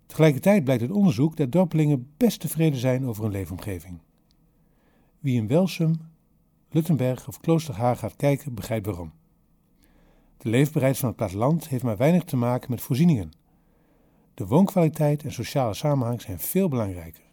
Tegelijkertijd 0.06 0.64
blijkt 0.64 0.82
uit 0.82 0.92
onderzoek 0.92 1.38
dat 1.38 1.52
dorpelingen 1.52 2.12
best 2.18 2.40
tevreden 2.40 2.80
zijn 2.80 3.06
over 3.06 3.24
hun 3.24 3.32
leefomgeving. 3.32 4.00
Wie 5.20 5.36
in 5.36 5.48
Welsum, 5.48 5.96
Luttenberg 6.70 7.28
of 7.28 7.40
Kloosterhaag 7.40 8.00
gaat 8.00 8.16
kijken, 8.16 8.54
begrijpt 8.54 8.86
waarom. 8.86 9.12
De 10.38 10.50
leefbaarheid 10.50 10.98
van 10.98 11.08
het 11.08 11.18
platteland 11.18 11.68
heeft 11.68 11.84
maar 11.84 11.98
weinig 11.98 12.24
te 12.24 12.36
maken 12.36 12.72
met 12.72 12.82
voorzieningen. 12.82 13.32
De 14.34 14.48
woonkwaliteit 14.48 15.24
en 15.24 15.34
sociale 15.34 15.74
samenhang 15.74 16.22
zijn 16.22 16.40
veel 16.40 16.70
belangrijker. 16.70 17.24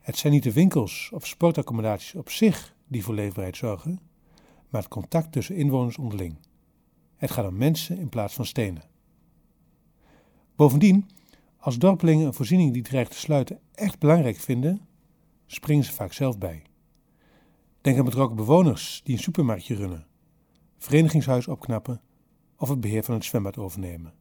Het 0.00 0.16
zijn 0.16 0.32
niet 0.32 0.42
de 0.42 0.52
winkels 0.52 1.10
of 1.12 1.26
sportaccommodaties 1.26 2.14
op 2.14 2.30
zich 2.30 2.74
die 2.86 3.04
voor 3.04 3.14
leefbaarheid 3.14 3.56
zorgen, 3.56 4.10
maar 4.72 4.80
het 4.80 4.90
contact 4.90 5.32
tussen 5.32 5.56
inwoners 5.56 5.98
onderling. 5.98 6.36
Het 7.16 7.30
gaat 7.30 7.46
om 7.46 7.56
mensen 7.56 7.98
in 7.98 8.08
plaats 8.08 8.34
van 8.34 8.46
stenen. 8.46 8.82
Bovendien, 10.56 11.10
als 11.56 11.78
dorpelingen 11.78 12.26
een 12.26 12.34
voorziening 12.34 12.72
die 12.72 12.82
dreigt 12.82 13.10
te 13.10 13.18
sluiten 13.18 13.60
echt 13.74 13.98
belangrijk 13.98 14.36
vinden, 14.36 14.80
springen 15.46 15.84
ze 15.84 15.92
vaak 15.92 16.12
zelf 16.12 16.38
bij. 16.38 16.62
Denk 17.80 17.98
aan 17.98 18.04
betrokken 18.04 18.36
bewoners 18.36 19.00
die 19.04 19.14
een 19.16 19.22
supermarktje 19.22 19.74
runnen, 19.74 20.06
verenigingshuis 20.78 21.48
opknappen 21.48 22.00
of 22.56 22.68
het 22.68 22.80
beheer 22.80 23.04
van 23.04 23.14
het 23.14 23.24
zwembad 23.24 23.58
overnemen. 23.58 24.14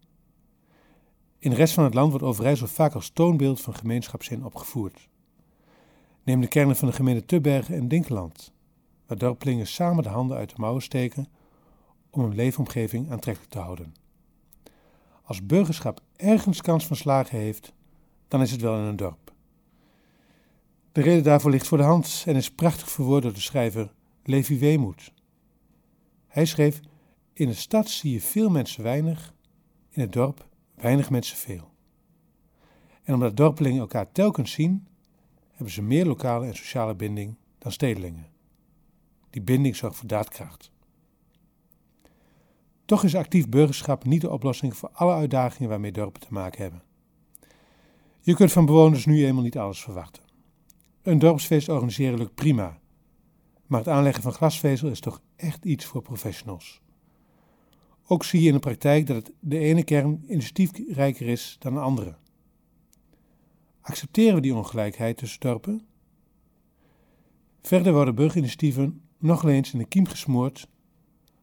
In 1.38 1.50
de 1.50 1.56
rest 1.56 1.74
van 1.74 1.84
het 1.84 1.94
land 1.94 2.10
wordt 2.10 2.26
Overijssel 2.26 2.68
vaak 2.68 2.94
als 2.94 3.10
toonbeeld 3.10 3.62
van 3.62 3.76
gemeenschapszin 3.76 4.46
opgevoerd. 4.46 5.10
Neem 6.24 6.42
de 6.42 6.48
kernen 6.48 6.76
van 6.76 6.88
de 6.88 6.94
gemeente 6.94 7.26
Tubbergen 7.26 7.76
en 7.76 7.88
Dinkeland, 7.88 8.54
waar 9.12 9.20
dorpelingen 9.20 9.68
samen 9.68 10.04
de 10.04 10.10
handen 10.10 10.38
uit 10.38 10.50
de 10.50 10.56
mouwen 10.58 10.82
steken 10.82 11.28
om 12.10 12.22
hun 12.22 12.36
leefomgeving 12.36 13.12
aantrekkelijk 13.12 13.52
te 13.52 13.60
houden. 13.60 13.94
Als 15.24 15.46
burgerschap 15.46 16.02
ergens 16.16 16.62
kans 16.62 16.88
van 16.88 16.96
slagen 16.96 17.38
heeft, 17.38 17.74
dan 18.28 18.42
is 18.42 18.52
het 18.52 18.62
wel 18.62 18.78
in 18.78 18.84
een 18.84 18.96
dorp. 18.96 19.34
De 20.92 21.02
reden 21.02 21.24
daarvoor 21.24 21.52
ligt 21.52 21.68
voor 21.68 21.78
de 21.78 21.84
hand 21.84 22.24
en 22.28 22.36
is 22.36 22.52
prachtig 22.52 22.90
verwoord 22.90 23.24
door 23.24 23.34
de 23.34 23.40
schrijver 23.40 23.94
Levi 24.24 24.60
Weemoed. 24.60 25.14
Hij 26.28 26.46
schreef: 26.46 26.80
In 27.34 27.48
de 27.48 27.54
stad 27.54 27.90
zie 27.90 28.12
je 28.12 28.22
veel 28.22 28.50
mensen 28.50 28.84
weinig, 28.84 29.34
in 29.90 30.02
het 30.02 30.14
dorp 30.14 30.48
weinig 30.76 31.10
mensen 31.10 31.38
veel. 31.38 31.72
En 33.04 33.14
omdat 33.14 33.38
dorpelingen 33.38 33.80
elkaar 33.80 34.12
telkens 34.12 34.52
zien, 34.52 34.88
hebben 35.52 35.74
ze 35.74 35.82
meer 35.82 36.06
lokale 36.06 36.46
en 36.46 36.56
sociale 36.56 36.96
binding 36.96 37.36
dan 37.58 37.72
stedelingen. 37.72 38.31
Die 39.32 39.42
binding 39.42 39.76
zorgt 39.76 39.96
voor 39.96 40.08
daadkracht. 40.08 40.72
Toch 42.86 43.04
is 43.04 43.16
actief 43.16 43.50
burgerschap 43.50 44.06
niet 44.06 44.22
de 44.22 44.30
oplossing 44.30 44.76
voor 44.76 44.90
alle 44.94 45.14
uitdagingen 45.14 45.70
waarmee 45.70 45.92
dorpen 45.92 46.22
te 46.22 46.28
maken 46.30 46.62
hebben. 46.62 46.84
Je 48.20 48.36
kunt 48.36 48.52
van 48.52 48.66
bewoners 48.66 49.06
nu 49.06 49.26
eenmaal 49.26 49.44
niet 49.44 49.58
alles 49.58 49.82
verwachten. 49.82 50.24
Een 51.02 51.20
dorpsfeest 51.20 51.70
organiseren 51.70 52.18
lukt 52.18 52.36
prima, 52.36 52.80
maar 53.68 53.80
het 53.80 53.88
aanleggen 53.90 54.24
van 54.24 54.34
glasvezel 54.34 54.90
is 54.90 55.00
toch 55.00 55.22
echt 55.36 55.66
iets 55.66 55.86
voor 55.86 56.02
professionals. 56.02 56.82
Ook 58.08 58.24
zie 58.24 58.42
je 58.42 58.48
in 58.48 58.54
de 58.54 58.60
praktijk 58.60 59.08
dat 59.08 59.16
het 59.16 59.32
de 59.40 59.58
ene 59.58 59.84
kern 59.84 60.24
initiatiefrijker 60.28 61.28
is 61.28 61.56
dan 61.60 61.74
de 61.74 61.80
andere. 61.80 62.16
Accepteren 63.82 64.36
we 64.36 64.42
die 64.42 64.56
ongelijkheid 64.56 65.18
tussen 65.18 65.40
dorpen? 65.40 65.86
Verder 67.62 67.94
worden 67.94 68.16
burgerinitiatieven 68.16 69.02
nog 69.22 69.46
eens 69.46 69.74
in 69.74 69.80
de 69.80 69.86
kiem 69.86 70.08
gesmoord 70.08 70.68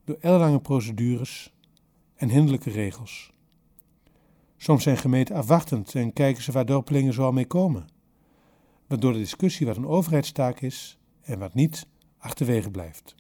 door 0.04 0.16
ellenlange 0.20 0.60
procedures 0.60 1.52
en 2.14 2.28
hinderlijke 2.28 2.70
regels. 2.70 3.32
Soms 4.56 4.82
zijn 4.82 4.96
gemeenten 4.96 5.34
afwachtend 5.34 5.94
en 5.94 6.12
kijken 6.12 6.42
ze 6.42 6.52
waar 6.52 6.66
dorpelingen 6.66 7.12
zoal 7.12 7.32
mee 7.32 7.46
komen, 7.46 7.88
waardoor 8.86 9.12
de 9.12 9.18
discussie 9.18 9.66
wat 9.66 9.76
een 9.76 9.86
overheidstaak 9.86 10.60
is 10.60 10.98
en 11.20 11.38
wat 11.38 11.54
niet 11.54 11.86
achterwege 12.18 12.70
blijft. 12.70 13.14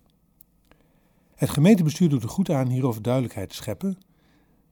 Het 1.34 1.50
gemeentebestuur 1.50 2.08
doet 2.08 2.22
er 2.22 2.28
goed 2.28 2.50
aan 2.50 2.68
hierover 2.68 3.02
duidelijkheid 3.02 3.48
te 3.48 3.54
scheppen 3.54 3.98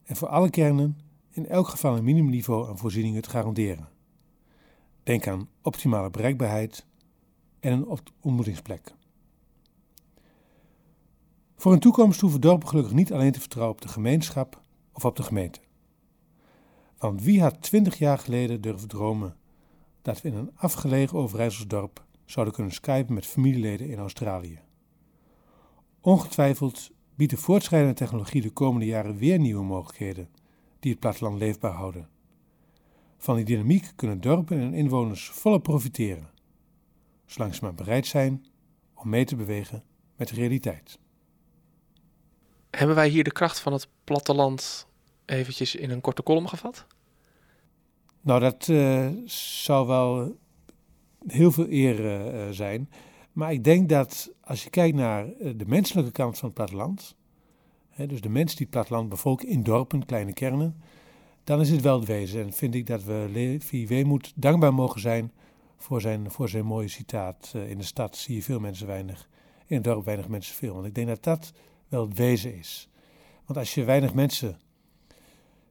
en 0.04 0.16
voor 0.16 0.28
alle 0.28 0.50
kernen 0.50 0.98
in 1.30 1.46
elk 1.46 1.68
geval 1.68 1.96
een 1.96 2.04
minimumniveau 2.04 2.68
aan 2.68 2.78
voorzieningen 2.78 3.22
te 3.22 3.30
garanderen. 3.30 3.88
Denk 5.02 5.26
aan 5.26 5.48
optimale 5.62 6.10
bereikbaarheid 6.10 6.86
en 7.60 7.72
een 7.72 8.00
ontmoetingsplek. 8.20 8.94
Voor 11.56 11.72
een 11.72 11.78
toekomst 11.78 12.20
hoeven 12.20 12.40
dorpen 12.40 12.68
gelukkig 12.68 12.92
niet 12.92 13.12
alleen 13.12 13.32
te 13.32 13.40
vertrouwen 13.40 13.74
op 13.76 13.82
de 13.82 13.88
gemeenschap 13.88 14.60
of 14.92 15.04
op 15.04 15.16
de 15.16 15.22
gemeente. 15.22 15.60
Want 16.98 17.22
wie 17.22 17.42
had 17.42 17.62
twintig 17.62 17.98
jaar 17.98 18.18
geleden 18.18 18.60
durven 18.60 18.88
dromen 18.88 19.36
dat 20.02 20.22
we 20.22 20.28
in 20.28 20.34
een 20.34 20.50
afgelegen 20.54 21.18
Overijsselsdorp 21.18 22.04
zouden 22.24 22.54
kunnen 22.54 22.72
skypen 22.72 23.14
met 23.14 23.26
familieleden 23.26 23.88
in 23.88 23.98
Australië? 23.98 24.60
Ongetwijfeld 26.00 26.90
biedt 27.14 27.30
de 27.30 27.36
voortschrijdende 27.36 27.94
technologie 27.94 28.42
de 28.42 28.50
komende 28.50 28.86
jaren 28.86 29.16
weer 29.16 29.38
nieuwe 29.38 29.64
mogelijkheden 29.64 30.28
die 30.78 30.90
het 30.90 31.00
platteland 31.00 31.38
leefbaar 31.38 31.72
houden. 31.72 32.08
Van 33.18 33.36
die 33.36 33.44
dynamiek 33.44 33.92
kunnen 33.96 34.20
dorpen 34.20 34.60
en 34.60 34.74
inwoners 34.74 35.28
volop 35.28 35.62
profiteren, 35.62 36.30
zolang 37.26 37.54
ze 37.54 37.64
maar 37.64 37.74
bereid 37.74 38.06
zijn 38.06 38.46
om 38.94 39.08
mee 39.08 39.24
te 39.24 39.36
bewegen 39.36 39.84
met 40.16 40.28
de 40.28 40.34
realiteit. 40.34 40.98
Hebben 42.76 42.96
wij 42.96 43.08
hier 43.08 43.24
de 43.24 43.32
kracht 43.32 43.60
van 43.60 43.72
het 43.72 43.88
platteland 44.04 44.86
eventjes 45.24 45.74
in 45.74 45.90
een 45.90 46.00
korte 46.00 46.22
kolom 46.22 46.46
gevat? 46.46 46.86
Nou, 48.20 48.40
dat 48.40 48.68
uh, 48.68 49.08
zou 49.24 49.86
wel 49.86 50.36
heel 51.26 51.52
veel 51.52 51.66
eer 51.68 52.00
uh, 52.00 52.50
zijn. 52.50 52.90
Maar 53.32 53.52
ik 53.52 53.64
denk 53.64 53.88
dat 53.88 54.30
als 54.40 54.64
je 54.64 54.70
kijkt 54.70 54.96
naar 54.96 55.32
eh, 55.32 55.52
de 55.56 55.66
menselijke 55.66 56.10
kant 56.10 56.38
van 56.38 56.48
het 56.48 56.56
platteland, 56.56 57.16
hè, 57.88 58.06
dus 58.06 58.20
de 58.20 58.28
mensen 58.28 58.56
die 58.56 58.66
het 58.66 58.74
platteland 58.74 59.08
bevolken 59.08 59.48
in 59.48 59.62
dorpen, 59.62 60.06
kleine 60.06 60.32
kernen, 60.32 60.82
dan 61.44 61.60
is 61.60 61.70
het 61.70 61.80
wel 61.80 61.98
het 61.98 62.08
wezen. 62.08 62.40
En 62.40 62.52
vind 62.52 62.74
ik 62.74 62.86
dat 62.86 63.04
we 63.04 63.28
Levi 63.32 63.86
Weemoed 63.86 64.32
dankbaar 64.34 64.74
mogen 64.74 65.00
zijn 65.00 65.32
voor 65.76 66.00
zijn, 66.00 66.30
voor 66.30 66.48
zijn 66.48 66.64
mooie 66.64 66.88
citaat. 66.88 67.52
in 67.66 67.78
de 67.78 67.84
stad 67.84 68.16
zie 68.16 68.34
je 68.34 68.42
veel 68.42 68.60
mensen 68.60 68.86
weinig, 68.86 69.28
in 69.66 69.76
het 69.76 69.84
dorp 69.84 70.04
weinig 70.04 70.28
mensen 70.28 70.54
veel. 70.54 70.74
Want 70.74 70.86
ik 70.86 70.94
denk 70.94 71.08
dat 71.08 71.22
dat 71.22 71.52
wel 71.88 72.08
het 72.08 72.16
wezen 72.16 72.54
is. 72.54 72.88
Want 73.44 73.58
als 73.58 73.74
je 73.74 73.84
weinig 73.84 74.14
mensen 74.14 74.60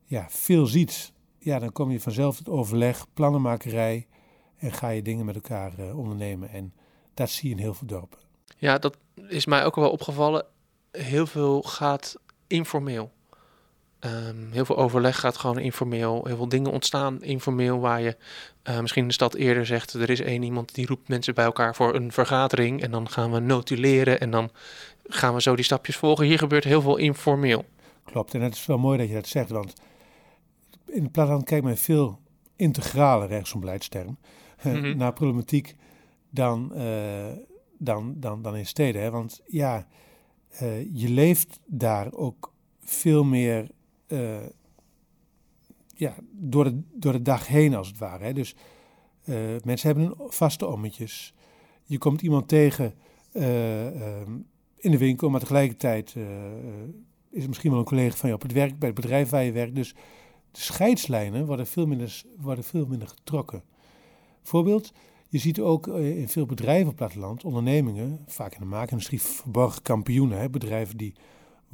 ja, 0.05 0.25
veel 0.29 0.65
ziet, 0.65 1.13
ja, 1.39 1.59
dan 1.59 1.71
kom 1.71 1.91
je 1.91 1.99
vanzelf 1.99 2.37
tot 2.37 2.49
overleg, 2.49 3.05
plannenmakerij 3.13 4.07
en 4.57 4.71
ga 4.71 4.89
je 4.89 5.01
dingen 5.01 5.25
met 5.25 5.35
elkaar 5.35 5.79
uh, 5.79 5.97
ondernemen. 5.97 6.49
En 6.49 6.73
dat 7.13 7.29
zie 7.29 7.49
je 7.49 7.55
in 7.55 7.61
heel 7.61 7.73
veel 7.73 7.87
dorpen. 7.87 8.19
Ja, 8.57 8.77
dat 8.77 8.97
is 9.27 9.45
mij 9.45 9.65
ook 9.65 9.75
wel 9.75 9.91
opgevallen. 9.91 10.45
Heel 10.91 11.27
veel 11.27 11.61
gaat 11.61 12.15
informeel. 12.47 13.11
Um, 14.05 14.47
heel 14.51 14.65
veel 14.65 14.77
overleg 14.77 15.19
gaat 15.19 15.37
gewoon 15.37 15.59
informeel. 15.59 16.25
Heel 16.25 16.35
veel 16.35 16.49
dingen 16.49 16.71
ontstaan 16.71 17.23
informeel 17.23 17.79
waar 17.79 18.01
je 18.01 18.17
uh, 18.63 18.79
misschien 18.79 19.01
in 19.01 19.07
de 19.07 19.13
stad 19.13 19.33
eerder 19.33 19.65
zegt... 19.65 19.93
er 19.93 20.09
is 20.09 20.21
één 20.21 20.43
iemand 20.43 20.75
die 20.75 20.85
roept 20.87 21.07
mensen 21.07 21.33
bij 21.35 21.45
elkaar 21.45 21.75
voor 21.75 21.95
een 21.95 22.11
vergadering... 22.11 22.81
en 22.81 22.91
dan 22.91 23.09
gaan 23.09 23.31
we 23.31 23.39
notuleren 23.39 24.19
en 24.19 24.31
dan 24.31 24.49
gaan 25.07 25.33
we 25.33 25.41
zo 25.41 25.55
die 25.55 25.65
stapjes 25.65 25.95
volgen. 25.97 26.25
Hier 26.25 26.37
gebeurt 26.37 26.63
heel 26.63 26.81
veel 26.81 26.97
informeel. 26.97 27.65
Klopt, 28.03 28.33
en 28.33 28.41
het 28.41 28.53
is 28.53 28.65
wel 28.65 28.77
mooi 28.77 28.97
dat 28.97 29.07
je 29.07 29.13
dat 29.13 29.27
zegt, 29.27 29.49
want 29.49 29.73
in 30.87 31.03
het 31.03 31.11
platteland 31.11 31.43
kijkt 31.43 31.65
men 31.65 31.77
veel 31.77 32.19
integraler, 32.55 33.45
zo'n 33.47 33.59
beleidsterm, 33.59 34.17
Mhm. 34.63 34.97
naar 34.97 35.13
problematiek 35.13 35.75
dan, 36.29 36.75
eh, 36.75 37.31
dan, 37.77 38.13
dan, 38.17 38.41
dan 38.41 38.55
in 38.55 38.65
steden. 38.65 39.01
Hè? 39.01 39.11
Want 39.11 39.41
ja, 39.45 39.87
eh, 40.49 40.93
je 40.93 41.09
leeft 41.09 41.59
daar 41.65 42.11
ook 42.11 42.53
veel 42.83 43.23
meer 43.23 43.69
eh, 44.07 44.45
ja, 45.95 46.15
door, 46.31 46.63
de, 46.63 46.81
door 46.93 47.11
de 47.11 47.21
dag 47.21 47.47
heen, 47.47 47.75
als 47.75 47.87
het 47.87 47.97
ware. 47.97 48.23
Hè? 48.23 48.33
Dus 48.33 48.55
eh, 49.23 49.35
mensen 49.63 49.87
hebben 49.87 50.15
vaste 50.17 50.67
ommetjes. 50.67 51.33
Je 51.83 51.97
komt 51.97 52.21
iemand 52.21 52.47
tegen 52.47 52.93
eh, 53.31 53.87
ehm, 53.87 54.31
in 54.77 54.91
de 54.91 54.97
winkel, 54.97 55.29
maar 55.29 55.39
tegelijkertijd 55.39 56.15
is 57.29 57.39
het 57.39 57.47
misschien 57.47 57.71
wel 57.71 57.79
een 57.79 57.85
collega 57.85 58.15
van 58.15 58.29
je 58.29 58.35
op 58.35 58.41
het 58.41 58.51
werk, 58.51 58.79
bij 58.79 58.89
het 58.89 59.01
bedrijf 59.01 59.29
waar 59.29 59.43
je 59.43 59.51
werkt. 59.51 59.75
Dus 59.75 59.93
de 60.51 60.59
scheidslijnen 60.59 61.45
worden 61.45 61.67
veel 61.67 61.85
minder, 61.85 62.23
worden 62.37 62.63
veel 62.63 62.85
minder 62.85 63.07
getrokken. 63.07 63.63
Voorbeeld, 64.43 64.93
je 65.29 65.37
ziet 65.37 65.59
ook 65.59 65.87
in 65.87 66.29
veel 66.29 66.45
bedrijven 66.45 66.83
op 66.83 66.87
het 66.87 66.95
platteland, 66.95 67.43
ondernemingen, 67.43 68.19
vaak 68.27 68.53
in 68.53 68.59
de 68.59 68.65
maakindustrie, 68.65 69.21
verborgen 69.21 69.81
kampioenen. 69.81 70.39
Hè? 70.39 70.49
Bedrijven 70.49 70.97
die 70.97 71.13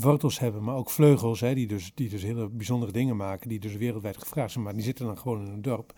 wortels 0.02 0.40
hebben, 0.40 0.64
maar 0.64 0.76
ook 0.76 0.90
vleugels, 0.90 1.40
hè? 1.40 1.54
Die, 1.54 1.68
dus, 1.68 1.92
die 1.96 2.10
dus 2.10 2.24
hele 2.24 2.50
bijzondere 2.50 2.92
dingen 2.92 3.16
maken, 3.16 3.50
die 3.50 3.60
dus 3.60 3.76
wereldwijd 3.76 4.18
gevraagd 4.18 4.52
zijn, 4.52 4.64
maar 4.64 4.74
die 4.74 4.84
zitten 4.84 5.06
dan 5.06 5.18
gewoon 5.18 5.46
in 5.46 5.52
een 5.52 5.62
dorp. 5.62 5.94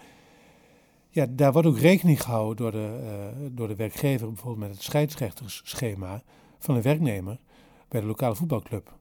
Ja, 1.09 1.25
daar 1.29 1.51
wordt 1.51 1.67
ook 1.67 1.77
rekening 1.77 2.21
gehouden 2.21 2.57
door 2.57 2.71
de, 2.71 2.99
eh, 3.03 3.47
door 3.51 3.67
de 3.67 3.75
werkgever, 3.75 4.27
bijvoorbeeld 4.27 4.67
met 4.67 4.71
het 4.71 4.83
scheidsrechtersschema 4.83 6.23
van 6.59 6.75
een 6.75 6.81
werknemer 6.81 7.39
bij 7.87 8.01
de 8.01 8.07
lokale 8.07 8.35
voetbalclub. 8.35 8.97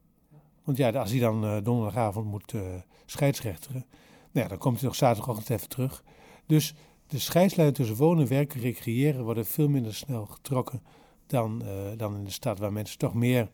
Want 0.64 0.76
ja, 0.76 0.90
als 0.90 1.10
hij 1.10 1.20
dan 1.20 1.44
eh, 1.44 1.56
donderdagavond 1.62 2.26
moet 2.26 2.52
eh 2.52 2.62
scheidsrechteren, 3.06 3.86
nou 4.30 4.44
ja, 4.44 4.48
dan 4.48 4.58
komt 4.58 4.76
hij 4.78 4.84
nog 4.84 4.94
zaterdagochtend 4.94 5.50
even 5.50 5.68
terug. 5.68 6.04
Dus 6.46 6.74
de 7.06 7.18
scheidslijnen 7.18 7.74
tussen 7.74 7.96
wonen, 7.96 8.28
werken, 8.28 8.60
recreëren 8.60 9.24
worden 9.24 9.46
veel 9.46 9.68
minder 9.68 9.94
snel 9.94 10.26
getrokken 10.26 10.82
dan, 11.26 11.62
dan 11.96 12.16
in 12.16 12.24
de 12.24 12.30
stad, 12.30 12.58
waar 12.58 12.72
mensen 12.72 12.98
toch 12.98 13.14
meer 13.14 13.50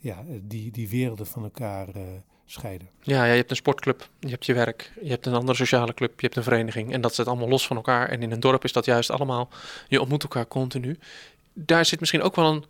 ja, 0.00 0.24
die, 0.42 0.70
die 0.70 0.88
werelden 0.88 1.26
van 1.26 1.42
elkaar 1.42 1.88
eh, 1.88 2.02
scheiden. 2.46 2.88
Ja, 3.00 3.24
ja, 3.24 3.30
je 3.30 3.36
hebt 3.36 3.50
een 3.50 3.56
sportclub, 3.56 4.08
je 4.18 4.28
hebt 4.28 4.46
je 4.46 4.54
werk, 4.54 4.92
je 5.02 5.10
hebt 5.10 5.26
een 5.26 5.34
andere 5.34 5.56
sociale 5.56 5.94
club, 5.94 6.20
je 6.20 6.26
hebt 6.26 6.36
een 6.36 6.42
vereniging. 6.42 6.92
En 6.92 7.00
dat 7.00 7.14
zit 7.14 7.26
allemaal 7.26 7.48
los 7.48 7.66
van 7.66 7.76
elkaar. 7.76 8.08
En 8.08 8.22
in 8.22 8.30
een 8.30 8.40
dorp 8.40 8.64
is 8.64 8.72
dat 8.72 8.84
juist 8.84 9.10
allemaal, 9.10 9.48
je 9.88 10.00
ontmoet 10.00 10.22
elkaar 10.22 10.48
continu. 10.48 10.98
Daar 11.52 11.84
zit 11.84 12.00
misschien 12.00 12.22
ook 12.22 12.36
wel 12.36 12.52
een, 12.52 12.64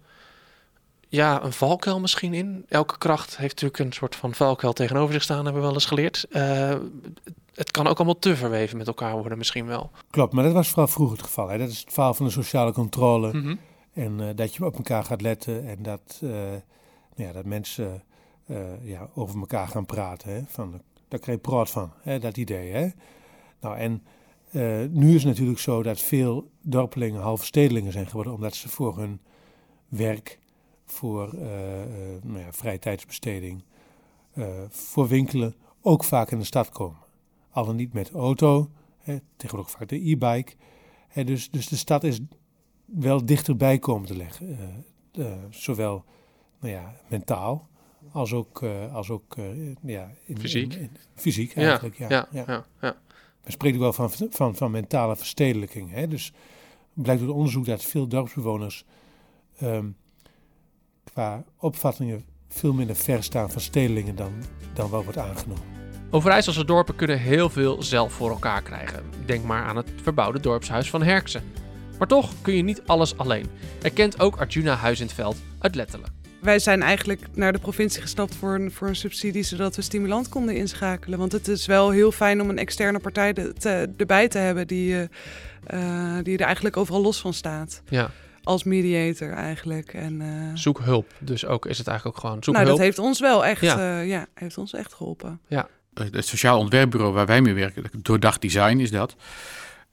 ja, 1.08 1.42
een 1.42 1.52
valkuil 1.52 2.00
misschien 2.00 2.34
in. 2.34 2.64
Elke 2.68 2.98
kracht 2.98 3.36
heeft 3.36 3.54
natuurlijk 3.54 3.78
een 3.78 3.92
soort 3.92 4.16
van 4.16 4.34
valkuil 4.34 4.72
tegenover 4.72 5.12
zich 5.12 5.22
staan, 5.22 5.44
hebben 5.44 5.54
we 5.54 5.66
wel 5.66 5.72
eens 5.74 5.86
geleerd. 5.86 6.26
Eh, 6.30 6.74
het 7.54 7.70
kan 7.70 7.86
ook 7.86 7.96
allemaal 7.96 8.18
te 8.18 8.36
verweven 8.36 8.78
met 8.78 8.86
elkaar 8.86 9.12
worden 9.12 9.38
misschien 9.38 9.66
wel. 9.66 9.90
Klopt, 10.10 10.32
maar 10.32 10.44
dat 10.44 10.52
was 10.52 10.68
vooral 10.68 10.88
vroeger 10.88 11.16
het 11.16 11.26
geval. 11.26 11.48
Hè. 11.48 11.58
Dat 11.58 11.68
is 11.68 11.80
het 11.80 11.92
verhaal 11.92 12.14
van 12.14 12.26
de 12.26 12.32
sociale 12.32 12.72
controle. 12.72 13.32
Mhm. 13.32 13.54
En 13.92 14.20
eh, 14.20 14.26
dat 14.34 14.54
je 14.54 14.64
op 14.64 14.76
elkaar 14.76 15.04
gaat 15.04 15.20
letten 15.20 15.68
en 15.68 15.82
dat, 15.82 16.20
eh, 16.22 16.30
ja, 17.14 17.32
dat 17.32 17.44
mensen 17.44 18.02
eh, 18.50 18.86
ja, 18.86 19.08
over 19.14 19.38
elkaar 19.40 19.68
gaan 19.68 19.86
praten. 19.86 20.32
Hè? 20.32 20.42
Van, 20.46 20.80
daar 21.08 21.20
krijg 21.20 21.38
je 21.38 21.48
praat 21.48 21.70
van, 21.70 21.92
hè? 22.02 22.18
dat 22.18 22.36
idee. 22.36 22.72
Hè? 22.72 22.88
Nou, 23.60 23.76
en 23.76 24.02
eh, 24.50 24.84
nu 24.90 25.08
is 25.08 25.22
het 25.22 25.24
natuurlijk 25.24 25.58
zo 25.58 25.82
dat 25.82 26.00
veel 26.00 26.50
dorpelingen 26.62 27.20
halve 27.20 27.44
stedelingen 27.44 27.92
zijn 27.92 28.06
geworden, 28.06 28.32
omdat 28.32 28.54
ze 28.54 28.68
voor 28.68 28.98
hun 28.98 29.20
werk, 29.88 30.38
voor 30.86 31.32
eh, 31.32 31.48
nou 32.22 32.38
ja, 32.38 32.52
vrije 32.52 32.78
tijdsbesteding, 32.78 33.64
voor 34.68 35.08
winkelen 35.08 35.54
ook 35.80 36.04
vaak 36.04 36.30
in 36.30 36.38
de 36.38 36.44
stad 36.44 36.68
komen. 36.68 36.98
Al 37.50 37.64
dan 37.64 37.76
niet 37.76 37.92
met 37.92 38.10
auto, 38.10 38.70
hè? 38.98 39.18
tegenwoordig 39.36 39.76
vaak 39.76 39.88
de 39.88 40.10
e-bike. 40.10 40.52
Dus, 41.24 41.50
dus 41.50 41.68
de 41.68 41.76
stad 41.76 42.04
is 42.04 42.20
wel 42.84 43.24
dichterbij 43.24 43.78
komen 43.78 44.06
te 44.06 44.16
leggen. 44.16 44.58
zowel 45.50 46.04
nou 46.60 46.74
ja, 46.74 46.94
mentaal 47.08 47.68
als 48.12 48.32
ook, 48.32 48.62
eh, 48.62 48.94
als 48.94 49.10
ook 49.10 49.36
eh, 49.36 49.44
ja, 49.82 50.10
in, 50.24 50.38
Fysiek. 50.38 50.74
in- 50.74 50.80
in- 50.80 50.96
fysiek 51.14 51.54
eigenlijk. 51.56 51.98
Ja, 51.98 52.06
ja, 52.08 52.28
ja. 52.30 52.44
ja, 52.46 52.64
ja. 52.80 52.96
We 53.44 53.50
spreken 53.50 53.80
wel 53.80 53.92
van, 53.92 54.10
van, 54.30 54.56
van 54.56 54.70
mentale 54.70 55.16
verstedelijking. 55.16 55.90
Hè? 55.92 56.08
Dus 56.08 56.32
blijkt 56.92 57.20
uit 57.22 57.30
onderzoek 57.30 57.66
dat 57.66 57.84
veel 57.84 58.06
dorpsbewoners 58.06 58.84
ehm, 59.58 59.86
qua 61.04 61.44
opvattingen 61.58 62.24
veel 62.48 62.72
minder 62.72 62.96
ver 62.96 63.22
staan 63.22 63.50
van 63.50 63.60
stedelingen 63.60 64.16
dan, 64.16 64.32
dan 64.74 64.90
wel 64.90 65.02
wordt 65.02 65.18
aangenomen. 65.18 65.62
Overijsselse 66.10 66.64
dorpen 66.64 66.96
kunnen 66.96 67.18
heel 67.18 67.48
veel 67.50 67.82
zelf 67.82 68.12
voor 68.12 68.30
elkaar 68.30 68.62
krijgen. 68.62 69.04
Denk 69.26 69.44
maar 69.44 69.62
aan 69.64 69.76
het 69.76 69.90
verbouwde 70.02 70.40
dorpshuis 70.40 70.90
van 70.90 71.02
Herksen. 71.02 71.42
Maar 71.98 72.08
toch 72.08 72.32
kun 72.42 72.54
je 72.54 72.62
niet 72.62 72.82
alles 72.86 73.16
alleen. 73.18 73.46
Erkent 73.82 74.20
ook 74.20 74.36
Arjuna 74.36 74.74
Huis 74.74 75.00
in 75.00 75.06
het 75.06 75.14
Veld 75.14 75.36
uit 75.58 75.74
Lettelen. 75.74 76.19
Wij 76.40 76.58
zijn 76.58 76.82
eigenlijk 76.82 77.20
naar 77.34 77.52
de 77.52 77.58
provincie 77.58 78.00
gestapt 78.02 78.34
voor 78.34 78.54
een, 78.54 78.72
voor 78.72 78.88
een 78.88 78.96
subsidie, 78.96 79.42
zodat 79.42 79.76
we 79.76 79.82
stimulant 79.82 80.28
konden 80.28 80.56
inschakelen. 80.56 81.18
Want 81.18 81.32
het 81.32 81.48
is 81.48 81.66
wel 81.66 81.90
heel 81.90 82.12
fijn 82.12 82.40
om 82.40 82.48
een 82.50 82.58
externe 82.58 82.98
partij 82.98 83.32
de- 83.32 83.52
te- 83.52 83.90
erbij 83.96 84.28
te 84.28 84.38
hebben 84.38 84.66
die, 84.66 84.94
eh, 84.94 86.16
eh, 86.16 86.24
die 86.24 86.38
er 86.38 86.44
eigenlijk 86.44 86.76
overal 86.76 87.02
los 87.02 87.20
van 87.20 87.34
staat. 87.34 87.82
Ja, 87.88 88.10
Als 88.42 88.64
mediator 88.64 89.32
eigenlijk. 89.32 89.94
En, 89.94 90.20
eh, 90.20 90.28
zoek 90.54 90.80
hulp. 90.80 91.06
Dus 91.18 91.46
ook 91.46 91.66
is 91.66 91.78
het 91.78 91.86
eigenlijk 91.86 92.16
ook 92.16 92.22
gewoon 92.24 92.42
zoek 92.44 92.54
nou, 92.54 92.66
hulp. 92.66 92.78
dat 92.78 92.86
heeft 92.86 92.98
ons 92.98 93.20
wel 93.20 93.44
echt, 93.44 93.60
Ja. 93.60 93.78
ja. 93.92 94.00
ja, 94.00 94.26
heeft 94.34 94.58
ons 94.58 94.72
echt 94.72 94.94
geholpen. 94.94 95.40
Eh, 95.48 95.62
het 96.10 96.26
sociaal 96.26 96.58
ontwerpbureau 96.58 97.12
waar 97.12 97.26
wij 97.26 97.40
mee 97.40 97.54
werken, 97.54 97.84
Doordacht 97.98 98.40
Design 98.40 98.78
is 98.78 98.90
dat. 98.90 99.16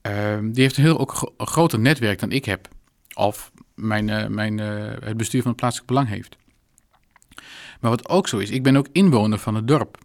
Ehm, 0.00 0.50
die 0.50 0.62
heeft 0.62 0.76
een 0.76 0.82
heel 0.82 0.98
ook 0.98 1.32
een 1.36 1.46
groter 1.46 1.78
netwerk 1.78 2.18
dan 2.20 2.30
ik 2.32 2.44
heb. 2.44 2.68
Of 3.14 3.50
mijn, 3.78 4.08
eh, 4.08 4.26
mijn, 4.26 4.58
eh, 4.58 4.66
het 5.00 5.16
bestuur 5.16 5.40
van 5.40 5.50
het 5.50 5.60
plaatselijk 5.60 5.88
belang 5.88 6.08
heeft. 6.08 6.36
Maar 7.80 7.90
wat 7.90 8.08
ook 8.08 8.28
zo 8.28 8.38
is, 8.38 8.50
ik 8.50 8.62
ben 8.62 8.76
ook 8.76 8.86
inwoner 8.92 9.38
van 9.38 9.54
het 9.54 9.68
dorp. 9.68 9.98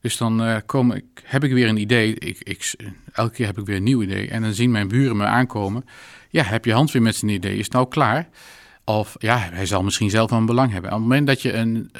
Dus 0.00 0.16
dan 0.16 0.42
eh, 0.42 0.56
kom 0.66 0.92
ik, 0.92 1.04
heb 1.24 1.44
ik 1.44 1.52
weer 1.52 1.68
een 1.68 1.76
idee. 1.76 2.14
Ik, 2.14 2.38
ik, 2.38 2.74
elke 3.12 3.34
keer 3.34 3.46
heb 3.46 3.58
ik 3.58 3.66
weer 3.66 3.76
een 3.76 3.82
nieuw 3.82 4.02
idee. 4.02 4.28
En 4.28 4.42
dan 4.42 4.54
zien 4.54 4.70
mijn 4.70 4.88
buren 4.88 5.16
me 5.16 5.24
aankomen. 5.24 5.84
Ja, 6.30 6.42
heb 6.42 6.64
je 6.64 6.72
hand 6.72 6.90
weer 6.90 7.02
met 7.02 7.16
zijn 7.16 7.30
idee? 7.30 7.56
Is 7.56 7.64
het 7.64 7.72
nou 7.72 7.88
klaar? 7.88 8.28
Of 8.84 9.16
ja, 9.18 9.38
hij 9.38 9.66
zal 9.66 9.82
misschien 9.82 10.10
zelf 10.10 10.30
wel 10.30 10.38
een 10.38 10.46
belang 10.46 10.72
hebben. 10.72 10.90
Op 10.90 10.96
het 10.96 11.06
moment 11.06 11.26
dat 11.26 11.42
je 11.42 11.52
een 11.52 11.90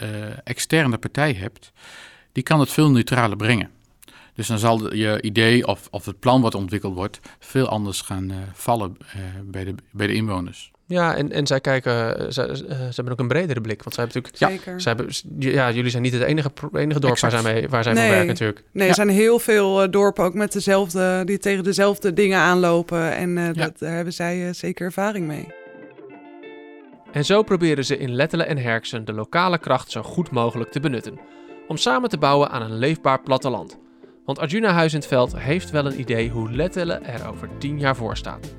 externe 0.45 0.99
partij 0.99 1.33
hebt, 1.33 1.73
die 2.33 2.43
kan 2.43 2.61
het 2.61 2.71
veel 2.71 2.91
neutraler 2.91 3.37
brengen. 3.37 3.71
Dus 4.35 4.47
dan 4.47 4.59
zal 4.59 4.95
je 4.95 5.23
idee 5.23 5.67
of, 5.67 5.89
of 5.91 6.05
het 6.05 6.19
plan 6.19 6.41
wat 6.41 6.55
ontwikkeld 6.55 6.95
wordt 6.95 7.21
veel 7.39 7.69
anders 7.69 8.01
gaan 8.01 8.33
vallen 8.53 8.97
bij, 9.45 9.65
de, 9.65 9.75
bij 9.91 10.07
de 10.07 10.15
inwoners. 10.15 10.71
Ja, 10.91 11.17
en, 11.17 11.33
en 11.33 11.47
zij 11.47 11.61
kijken, 11.61 12.19
eh, 12.19 12.27
ze, 12.31 12.43
eh, 12.43 12.57
ze 12.57 12.93
hebben 12.95 13.13
ook 13.13 13.19
een 13.19 13.29
bredere 13.29 13.61
blik. 13.61 13.83
Want 13.83 13.95
zij 13.95 14.05
hebben 14.05 14.23
natuurlijk, 14.23 14.63
Zeker. 14.65 14.81
zij 14.81 14.93
hebben, 14.97 15.15
ja, 15.39 15.71
jullie 15.71 15.91
zijn 15.91 16.03
niet 16.03 16.13
het 16.13 16.23
enige, 16.23 16.51
dorp 16.99 17.19
waar 17.19 17.31
zij, 17.31 17.43
mee, 17.43 17.69
waar 17.69 17.83
zij 17.83 17.93
mee 17.93 18.03
Nee. 18.03 18.11
werken 18.11 18.29
natuurlijk. 18.29 18.63
Nee, 18.73 18.83
er 18.83 18.89
Ja. 18.89 18.95
zijn 18.95 19.09
heel 19.09 19.39
veel 19.39 19.83
eh, 19.83 19.91
dorpen 19.91 20.25
ook 20.25 20.35
met 20.35 20.53
dezelfde, 20.53 21.23
die 21.25 21.39
tegen 21.39 21.65
dezelfde 21.65 22.13
dingen 22.13 22.39
aanlopen. 22.39 23.13
En 23.17 23.53
dat, 23.55 23.79
daar 23.79 23.95
hebben 23.95 24.13
zij 24.13 24.53
zeker 24.53 24.85
ervaring 24.87 25.27
mee. 25.27 25.49
En 27.13 27.25
zo 27.25 27.43
proberen 27.43 27.85
ze 27.85 27.99
in 27.99 28.11
Lettelen 28.15 28.47
en 28.47 28.59
Herksen 28.59 29.05
de 29.05 29.13
lokale 29.13 29.59
kracht 29.59 29.91
zo 29.91 30.03
goed 30.03 30.31
mogelijk 30.31 30.71
te 30.71 30.81
benutten. 30.81 31.19
Om 31.69 31.77
samen 31.77 32.09
te 32.09 32.19
bouwen 32.19 32.51
aan 32.51 32.63
een 32.63 32.79
leefbaar 32.79 33.21
platteland. 33.23 33.79
Want 34.25 34.39
Arjuna 34.39 34.73
Huis 34.73 34.93
in 34.93 34.99
het 34.99 35.09
Veld 35.09 35.39
heeft 35.39 35.71
wel 35.71 35.87
een 35.87 36.01
idee 36.01 36.31
hoe 36.31 36.53
Lettelen 36.53 37.05
er 37.05 37.29
over 37.29 37.49
tien 37.59 37.79
jaar 37.79 37.97
voor 37.97 38.17
staat. 38.17 38.55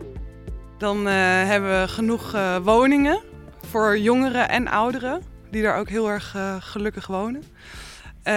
Dan 0.81 1.07
eh, 1.07 1.13
hebben 1.45 1.81
we 1.81 1.87
genoeg 1.87 2.33
eh, 2.33 2.57
woningen 2.57 3.21
voor 3.69 3.97
jongeren 3.97 4.49
en 4.49 4.67
ouderen, 4.67 5.23
die 5.49 5.61
daar 5.63 5.77
ook 5.77 5.89
heel 5.89 6.09
erg 6.09 6.35
eh, 6.35 6.55
gelukkig 6.59 7.07
wonen. 7.07 7.43
We 8.23 8.31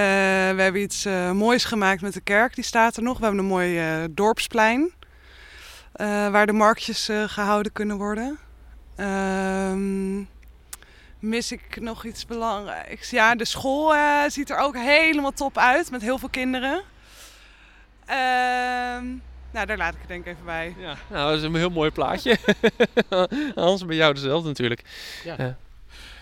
hebben 0.62 0.80
iets 0.80 1.04
moois 1.32 1.64
gemaakt 1.64 2.00
met 2.00 2.12
de 2.12 2.20
kerk, 2.20 2.54
die 2.54 2.64
staat 2.64 2.96
er 2.96 3.02
nog. 3.02 3.18
We 3.18 3.24
hebben 3.24 3.40
een 3.42 3.50
mooi 3.50 3.80
dorpsplein, 4.10 4.92
waar 6.30 6.46
de 6.46 6.52
marktjes 6.52 7.08
eh, 7.08 7.22
gehouden 7.26 7.72
kunnen 7.72 7.96
worden. 7.96 8.38
Ehm, 8.96 10.18
mis 11.18 11.52
ik 11.52 11.80
nog 11.80 12.04
iets 12.04 12.26
belangrijks? 12.26 13.10
Ja, 13.10 13.34
de 13.34 13.44
school 13.44 13.94
ziet 14.28 14.50
er 14.50 14.58
ook 14.58 14.76
helemaal 14.76 15.32
top 15.32 15.58
uit, 15.58 15.90
met 15.90 16.02
heel 16.02 16.18
veel 16.18 16.30
kinderen. 16.30 16.82
Ehm, 18.06 19.06
nou, 19.54 19.66
daar 19.66 19.76
laat 19.76 19.94
ik 19.94 19.98
het 19.98 20.08
denk 20.08 20.26
ik 20.26 20.32
even 20.32 20.44
bij. 20.44 20.74
Ja, 20.78 20.96
nou, 21.10 21.30
dat 21.30 21.38
is 21.38 21.44
een 21.44 21.54
heel 21.54 21.70
mooi 21.70 21.90
plaatje. 21.90 22.38
Hans, 23.54 23.84
bij 23.84 23.96
jou 23.96 24.14
dezelfde 24.14 24.48
natuurlijk. 24.48 24.82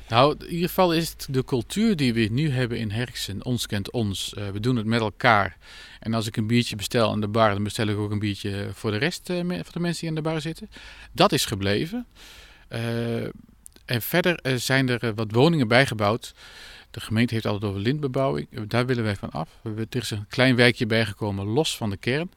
Nou, 0.09 0.37
in 0.39 0.51
ieder 0.51 0.69
geval 0.69 0.93
is 0.93 1.09
het 1.09 1.27
de 1.31 1.45
cultuur 1.45 1.97
die 1.97 2.15
we 2.15 2.21
nu 2.31 2.51
hebben 2.51 2.79
in 2.79 2.91
Herksen. 2.91 3.45
Ons 3.45 3.67
kent 3.67 3.91
ons. 3.91 4.35
Eh, 4.35 4.49
we 4.49 4.61
doen 4.61 4.77
het 4.77 4.87
met 4.87 5.01
elkaar. 5.01 5.57
En 6.01 6.15
als 6.15 6.27
ik 6.27 6.37
een 6.37 6.47
biertje 6.47 6.77
bestel 6.77 7.11
aan 7.11 7.21
de 7.21 7.29
bar, 7.29 7.53
dan 7.53 7.63
bestel 7.63 7.87
ik 7.87 7.97
ook 7.97 8.11
een 8.11 8.19
biertje 8.19 8.69
voor 8.73 8.91
de 8.91 8.97
rest 8.97 9.31
eh, 9.31 9.41
me- 9.43 9.55
van 9.55 9.73
de 9.73 9.81
mensen 9.81 10.01
die 10.01 10.09
aan 10.09 10.15
de 10.23 10.31
bar 10.31 10.41
zitten. 10.41 10.71
Dat 11.13 11.33
is 11.33 11.45
gebleven. 11.45 12.07
Eh, 12.69 13.25
en 13.85 14.03
verder 14.03 14.35
eh, 14.37 14.55
zijn 14.55 14.89
er 14.89 15.03
eh, 15.03 15.11
wat 15.15 15.31
woningen 15.31 15.69
bijgebouwd. 15.69 16.35
De 16.91 17.01
gemeente 17.01 17.35
heeft 17.35 17.47
altijd 17.47 17.71
over 17.71 17.83
lintbebouwing. 17.83 18.49
Daar 18.69 18.87
willen 18.87 19.05
wij 19.05 19.17
van 19.17 19.31
af. 19.31 19.49
We 19.63 19.69
hebben, 19.69 19.87
er 19.91 20.01
is 20.03 20.11
een 20.11 20.27
klein 20.29 20.57
wijkje 20.57 20.87
bijgekomen, 20.87 21.47
los 21.47 21.77
van 21.77 21.91
de 21.91 21.97
kern. 21.97 22.31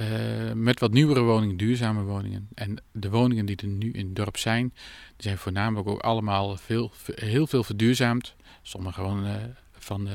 Uh, 0.00 0.52
met 0.52 0.80
wat 0.80 0.92
nieuwere 0.92 1.20
woningen, 1.20 1.56
duurzame 1.56 2.02
woningen. 2.02 2.48
En 2.54 2.82
de 2.92 3.10
woningen 3.10 3.46
die 3.46 3.56
er 3.56 3.66
nu 3.66 3.90
in 3.90 4.06
het 4.06 4.16
dorp 4.16 4.36
zijn, 4.36 4.68
die 5.16 5.22
zijn 5.22 5.38
voornamelijk 5.38 5.88
ook 5.88 6.00
allemaal 6.00 6.56
veel, 6.56 6.92
heel 7.14 7.46
veel 7.46 7.64
verduurzaamd. 7.64 8.34
Sommige 8.62 8.94
gewoon 8.94 9.26
uh, 9.26 9.34
van 9.78 10.08
uh, 10.08 10.12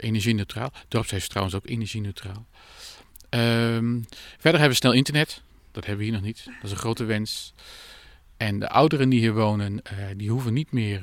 energie-neutraal. 0.00 0.70
Het 0.72 0.84
dorpshuis 0.90 1.22
is 1.22 1.28
trouwens 1.28 1.56
ook 1.56 1.66
energie-neutraal. 1.66 2.46
Um, 3.30 4.06
verder 4.38 4.60
hebben 4.60 4.68
we 4.68 4.74
snel 4.74 4.92
internet. 4.92 5.42
Dat 5.72 5.86
hebben 5.86 6.04
we 6.04 6.10
hier 6.10 6.20
nog 6.20 6.26
niet. 6.26 6.44
Dat 6.44 6.64
is 6.64 6.70
een 6.70 6.76
grote 6.76 7.04
wens. 7.04 7.52
En 8.36 8.58
de 8.58 8.68
ouderen 8.68 9.08
die 9.08 9.20
hier 9.20 9.34
wonen, 9.34 9.82
die 10.16 10.30
hoeven 10.30 10.52
niet 10.52 10.72
meer, 10.72 11.00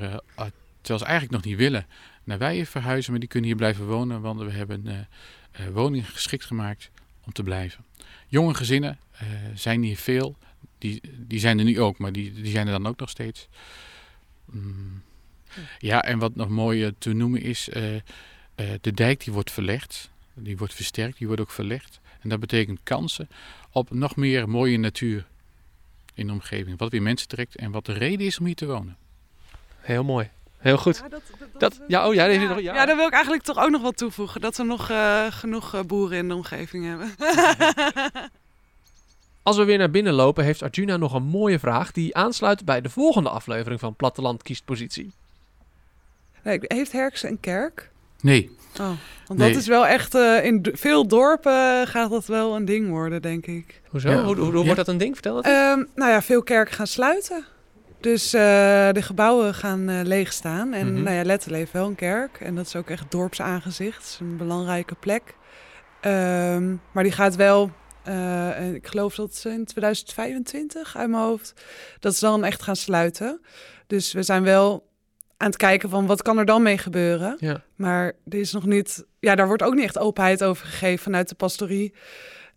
terwijl 0.81 0.99
ze 0.99 1.05
eigenlijk 1.05 1.31
nog 1.31 1.43
niet 1.43 1.57
willen, 1.57 1.85
naar 2.23 2.37
wij 2.37 2.65
verhuizen. 2.65 3.11
Maar 3.11 3.19
die 3.19 3.29
kunnen 3.29 3.49
hier 3.49 3.57
blijven 3.57 3.85
wonen, 3.85 4.21
want 4.21 4.39
we 4.39 4.51
hebben 4.51 5.07
woningen 5.73 6.07
geschikt 6.07 6.45
gemaakt 6.45 6.91
om 7.25 7.33
te 7.33 7.43
blijven. 7.43 7.85
Jonge 8.27 8.53
gezinnen 8.53 8.99
uh, 9.13 9.19
zijn 9.55 9.83
hier 9.83 9.97
veel. 9.97 10.37
Die, 10.77 11.01
die 11.17 11.39
zijn 11.39 11.59
er 11.59 11.65
nu 11.65 11.81
ook, 11.81 11.97
maar 11.97 12.11
die, 12.11 12.33
die 12.33 12.51
zijn 12.51 12.67
er 12.67 12.73
dan 12.73 12.87
ook 12.87 12.99
nog 12.99 13.09
steeds. 13.09 13.47
Mm. 14.45 15.01
Ja, 15.79 16.03
en 16.03 16.19
wat 16.19 16.35
nog 16.35 16.49
mooi 16.49 16.93
te 16.97 17.13
noemen 17.13 17.41
is, 17.41 17.69
uh, 17.69 17.99
de 18.81 18.91
dijk 18.93 19.23
die 19.23 19.33
wordt 19.33 19.51
verlegd. 19.51 20.11
Die 20.33 20.57
wordt 20.57 20.73
versterkt, 20.73 21.17
die 21.17 21.27
wordt 21.27 21.41
ook 21.41 21.51
verlegd. 21.51 21.99
En 22.21 22.29
dat 22.29 22.39
betekent 22.39 22.79
kansen 22.83 23.29
op 23.71 23.91
nog 23.91 24.15
meer 24.15 24.49
mooie 24.49 24.77
natuur 24.77 25.25
in 26.13 26.27
de 26.27 26.33
omgeving. 26.33 26.77
Wat 26.77 26.91
weer 26.91 27.01
mensen 27.01 27.27
trekt 27.27 27.55
en 27.55 27.71
wat 27.71 27.85
de 27.85 27.93
reden 27.93 28.25
is 28.25 28.39
om 28.39 28.45
hier 28.45 28.55
te 28.55 28.65
wonen. 28.65 28.97
Heel 29.79 30.03
mooi. 30.03 30.29
Heel 30.63 30.77
goed. 30.77 30.97
Ja, 30.97 31.09
dat, 31.09 31.21
dat, 31.39 31.49
dat, 31.57 31.79
ja, 31.87 32.07
oh, 32.07 32.13
ja, 32.13 32.25
ja. 32.25 32.47
Nog, 32.47 32.59
ja. 32.59 32.73
ja, 32.73 32.85
daar 32.85 32.95
wil 32.95 33.07
ik 33.07 33.13
eigenlijk 33.13 33.43
toch 33.43 33.57
ook 33.57 33.69
nog 33.69 33.81
wat 33.81 33.97
toevoegen. 33.97 34.41
Dat 34.41 34.57
we 34.57 34.63
nog 34.63 34.89
uh, 34.89 35.25
genoeg 35.29 35.75
uh, 35.75 35.81
boeren 35.81 36.17
in 36.17 36.27
de 36.27 36.35
omgeving 36.35 36.85
hebben. 36.85 37.15
Als 39.43 39.57
we 39.57 39.63
weer 39.63 39.77
naar 39.77 39.91
binnen 39.91 40.13
lopen, 40.13 40.43
heeft 40.43 40.63
Arjuna 40.63 40.97
nog 40.97 41.13
een 41.13 41.23
mooie 41.23 41.59
vraag 41.59 41.91
die 41.91 42.15
aansluit 42.15 42.65
bij 42.65 42.81
de 42.81 42.89
volgende 42.89 43.29
aflevering 43.29 43.79
van 43.79 43.95
Platteland 43.95 44.43
kiest 44.43 44.65
positie. 44.65 45.11
Nee, 46.43 46.59
heeft 46.61 46.91
Herksen 46.91 47.29
een 47.29 47.39
kerk? 47.39 47.91
Nee. 48.21 48.49
Oh, 48.79 48.91
want 49.27 49.39
nee. 49.39 49.51
dat 49.51 49.61
is 49.61 49.67
wel 49.67 49.87
echt, 49.87 50.15
uh, 50.15 50.45
in 50.45 50.65
veel 50.73 51.07
dorpen 51.07 51.87
gaat 51.87 52.09
dat 52.09 52.25
wel 52.25 52.55
een 52.55 52.65
ding 52.65 52.89
worden, 52.89 53.21
denk 53.21 53.45
ik. 53.45 53.81
Hoezo? 53.89 54.09
Ja. 54.09 54.23
Hoe, 54.23 54.35
hoe, 54.35 54.53
hoe 54.53 54.63
wordt 54.63 54.75
dat 54.75 54.87
een 54.87 54.97
ding? 54.97 55.13
Vertel 55.13 55.35
het. 55.35 55.45
Um, 55.45 55.87
nou 55.95 56.11
ja, 56.11 56.21
veel 56.21 56.43
kerken 56.43 56.73
gaan 56.73 56.87
sluiten. 56.87 57.45
Dus 58.03 58.33
uh, 58.33 58.41
de 58.91 59.01
gebouwen 59.01 59.53
gaan 59.53 59.89
uh, 59.89 59.99
leeg 60.03 60.33
staan. 60.33 60.73
En 60.73 60.87
mm 60.87 60.93
-hmm. 60.93 61.03
nou 61.03 61.15
ja, 61.15 61.55
heeft 61.55 61.71
wel 61.71 61.87
een 61.87 61.95
kerk. 61.95 62.39
En 62.39 62.55
dat 62.55 62.65
is 62.65 62.75
ook 62.75 62.89
echt 62.89 63.11
dorpsaangezicht. 63.11 63.97
Het 63.97 64.05
is 64.05 64.17
een 64.19 64.37
belangrijke 64.37 64.95
plek. 64.95 65.35
Um, 66.01 66.81
maar 66.91 67.03
die 67.03 67.11
gaat 67.11 67.35
wel, 67.35 67.71
uh, 68.07 68.73
ik 68.73 68.87
geloof 68.87 69.15
dat 69.15 69.35
ze 69.35 69.49
in 69.49 69.65
2025 69.65 70.97
uit 70.97 71.09
mijn 71.09 71.23
hoofd, 71.23 71.53
dat 71.99 72.15
ze 72.15 72.25
dan 72.25 72.43
echt 72.43 72.61
gaan 72.61 72.75
sluiten. 72.75 73.41
Dus 73.87 74.13
we 74.13 74.23
zijn 74.23 74.43
wel 74.43 74.87
aan 75.37 75.47
het 75.47 75.57
kijken 75.57 75.89
van 75.89 76.05
wat 76.05 76.21
kan 76.21 76.37
er 76.37 76.45
dan 76.45 76.61
mee 76.61 76.77
gebeuren. 76.77 77.37
Ja. 77.39 77.63
Maar 77.75 78.05
er 78.29 78.39
is 78.39 78.51
nog 78.51 78.65
niet, 78.65 79.05
ja, 79.19 79.35
daar 79.35 79.47
wordt 79.47 79.63
ook 79.63 79.73
niet 79.73 79.83
echt 79.83 79.99
openheid 79.99 80.43
over 80.43 80.65
gegeven 80.65 81.03
vanuit 81.03 81.29
de 81.29 81.35
pastorie. 81.35 81.93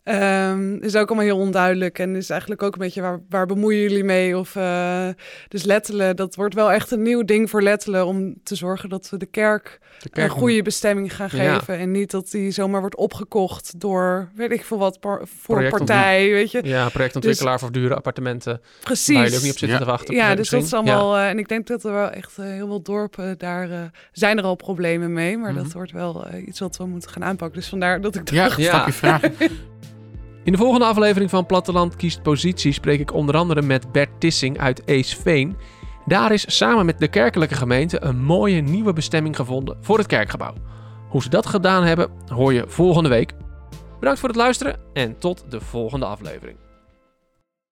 Um, 0.08 0.82
is 0.82 0.96
ook 0.96 1.08
allemaal 1.08 1.24
heel 1.26 1.38
onduidelijk 1.38 1.98
en 1.98 2.16
is 2.16 2.30
eigenlijk 2.30 2.62
ook 2.62 2.72
een 2.72 2.78
beetje 2.78 3.00
waar, 3.00 3.20
waar 3.28 3.46
bemoeien 3.46 3.80
jullie 3.80 4.04
mee? 4.04 4.38
Of, 4.38 4.54
uh, 4.54 5.08
dus 5.48 5.64
Lettelen, 5.64 6.16
dat 6.16 6.34
wordt 6.34 6.54
wel 6.54 6.72
echt 6.72 6.90
een 6.90 7.02
nieuw 7.02 7.24
ding 7.24 7.50
voor 7.50 7.62
Lettelen 7.62 8.06
om 8.06 8.34
te 8.42 8.54
zorgen 8.54 8.88
dat 8.88 9.10
we 9.10 9.16
de 9.16 9.26
kerk, 9.26 9.78
de 10.02 10.08
kerk 10.08 10.30
een 10.30 10.36
goede 10.38 10.62
bestemming 10.62 11.14
gaan 11.14 11.30
geven. 11.30 11.78
En 11.78 11.90
niet 11.90 12.10
dat 12.10 12.30
die 12.30 12.50
zomaar 12.50 12.80
wordt 12.80 12.96
opgekocht 12.96 13.80
door, 13.80 14.30
weet 14.34 14.52
ik 14.52 14.64
veel 14.64 14.78
wat, 14.78 14.98
voor 15.40 15.62
een 15.62 15.70
partij, 15.70 16.30
weet 16.30 16.50
je. 16.50 16.60
Ja, 16.64 16.88
projectontwikkelaar 16.88 17.52
dus, 17.52 17.62
voor 17.62 17.72
dure 17.72 17.94
appartementen. 17.94 18.60
Precies. 18.80 19.16
Waar 19.16 19.30
je 19.30 19.36
ook 19.36 19.42
niet 19.42 19.52
op 19.52 19.58
zitten 19.58 19.78
ja. 19.78 19.84
te 19.84 19.90
wachten. 19.90 20.14
Ja, 20.14 20.34
dus 20.34 20.48
dat 20.48 20.62
is 20.62 20.72
allemaal, 20.72 21.16
uh, 21.16 21.28
en 21.28 21.38
ik 21.38 21.48
denk 21.48 21.66
dat 21.66 21.84
er 21.84 21.92
wel 21.92 22.10
echt 22.10 22.38
uh, 22.38 22.46
heel 22.46 22.66
veel 22.66 22.82
dorpen, 22.82 23.38
daar 23.38 23.90
zijn 24.12 24.38
er 24.38 24.44
al 24.44 24.54
problemen 24.54 25.12
mee. 25.12 25.38
Maar 25.38 25.50
mm 25.50 25.56
-hmm. 25.56 25.64
dat 25.64 25.72
wordt 25.72 25.92
wel 25.92 26.26
iets 26.46 26.60
wat 26.60 26.76
we 26.76 26.86
moeten 26.86 27.10
gaan 27.10 27.24
aanpakken. 27.24 27.58
Dus 27.58 27.68
vandaar 27.68 28.00
dat 28.00 28.14
ik 28.14 28.32
dacht... 28.32 28.60
Ja, 28.60 28.84
ja. 28.86 28.92
vraag. 28.92 29.20
In 30.46 30.52
de 30.52 30.58
volgende 30.58 30.86
aflevering 30.86 31.30
van 31.30 31.46
Platteland 31.46 31.96
kiest 31.96 32.22
positie 32.22 32.72
spreek 32.72 33.00
ik 33.00 33.14
onder 33.14 33.36
andere 33.36 33.62
met 33.62 33.92
Bert 33.92 34.20
Tissing 34.20 34.58
uit 34.58 34.82
Eesveen. 34.84 35.56
Daar 36.04 36.32
is 36.32 36.56
samen 36.56 36.86
met 36.86 36.98
de 36.98 37.08
kerkelijke 37.08 37.54
gemeente 37.54 38.02
een 38.02 38.24
mooie 38.24 38.60
nieuwe 38.60 38.92
bestemming 38.92 39.36
gevonden 39.36 39.76
voor 39.80 39.98
het 39.98 40.06
kerkgebouw. 40.06 40.54
Hoe 41.08 41.22
ze 41.22 41.28
dat 41.28 41.46
gedaan 41.46 41.84
hebben, 41.84 42.10
hoor 42.26 42.52
je 42.52 42.64
volgende 42.68 43.08
week. 43.08 43.32
Bedankt 43.98 44.20
voor 44.20 44.28
het 44.28 44.38
luisteren 44.38 44.80
en 44.92 45.18
tot 45.18 45.44
de 45.48 45.60
volgende 45.60 46.06
aflevering. 46.06 46.65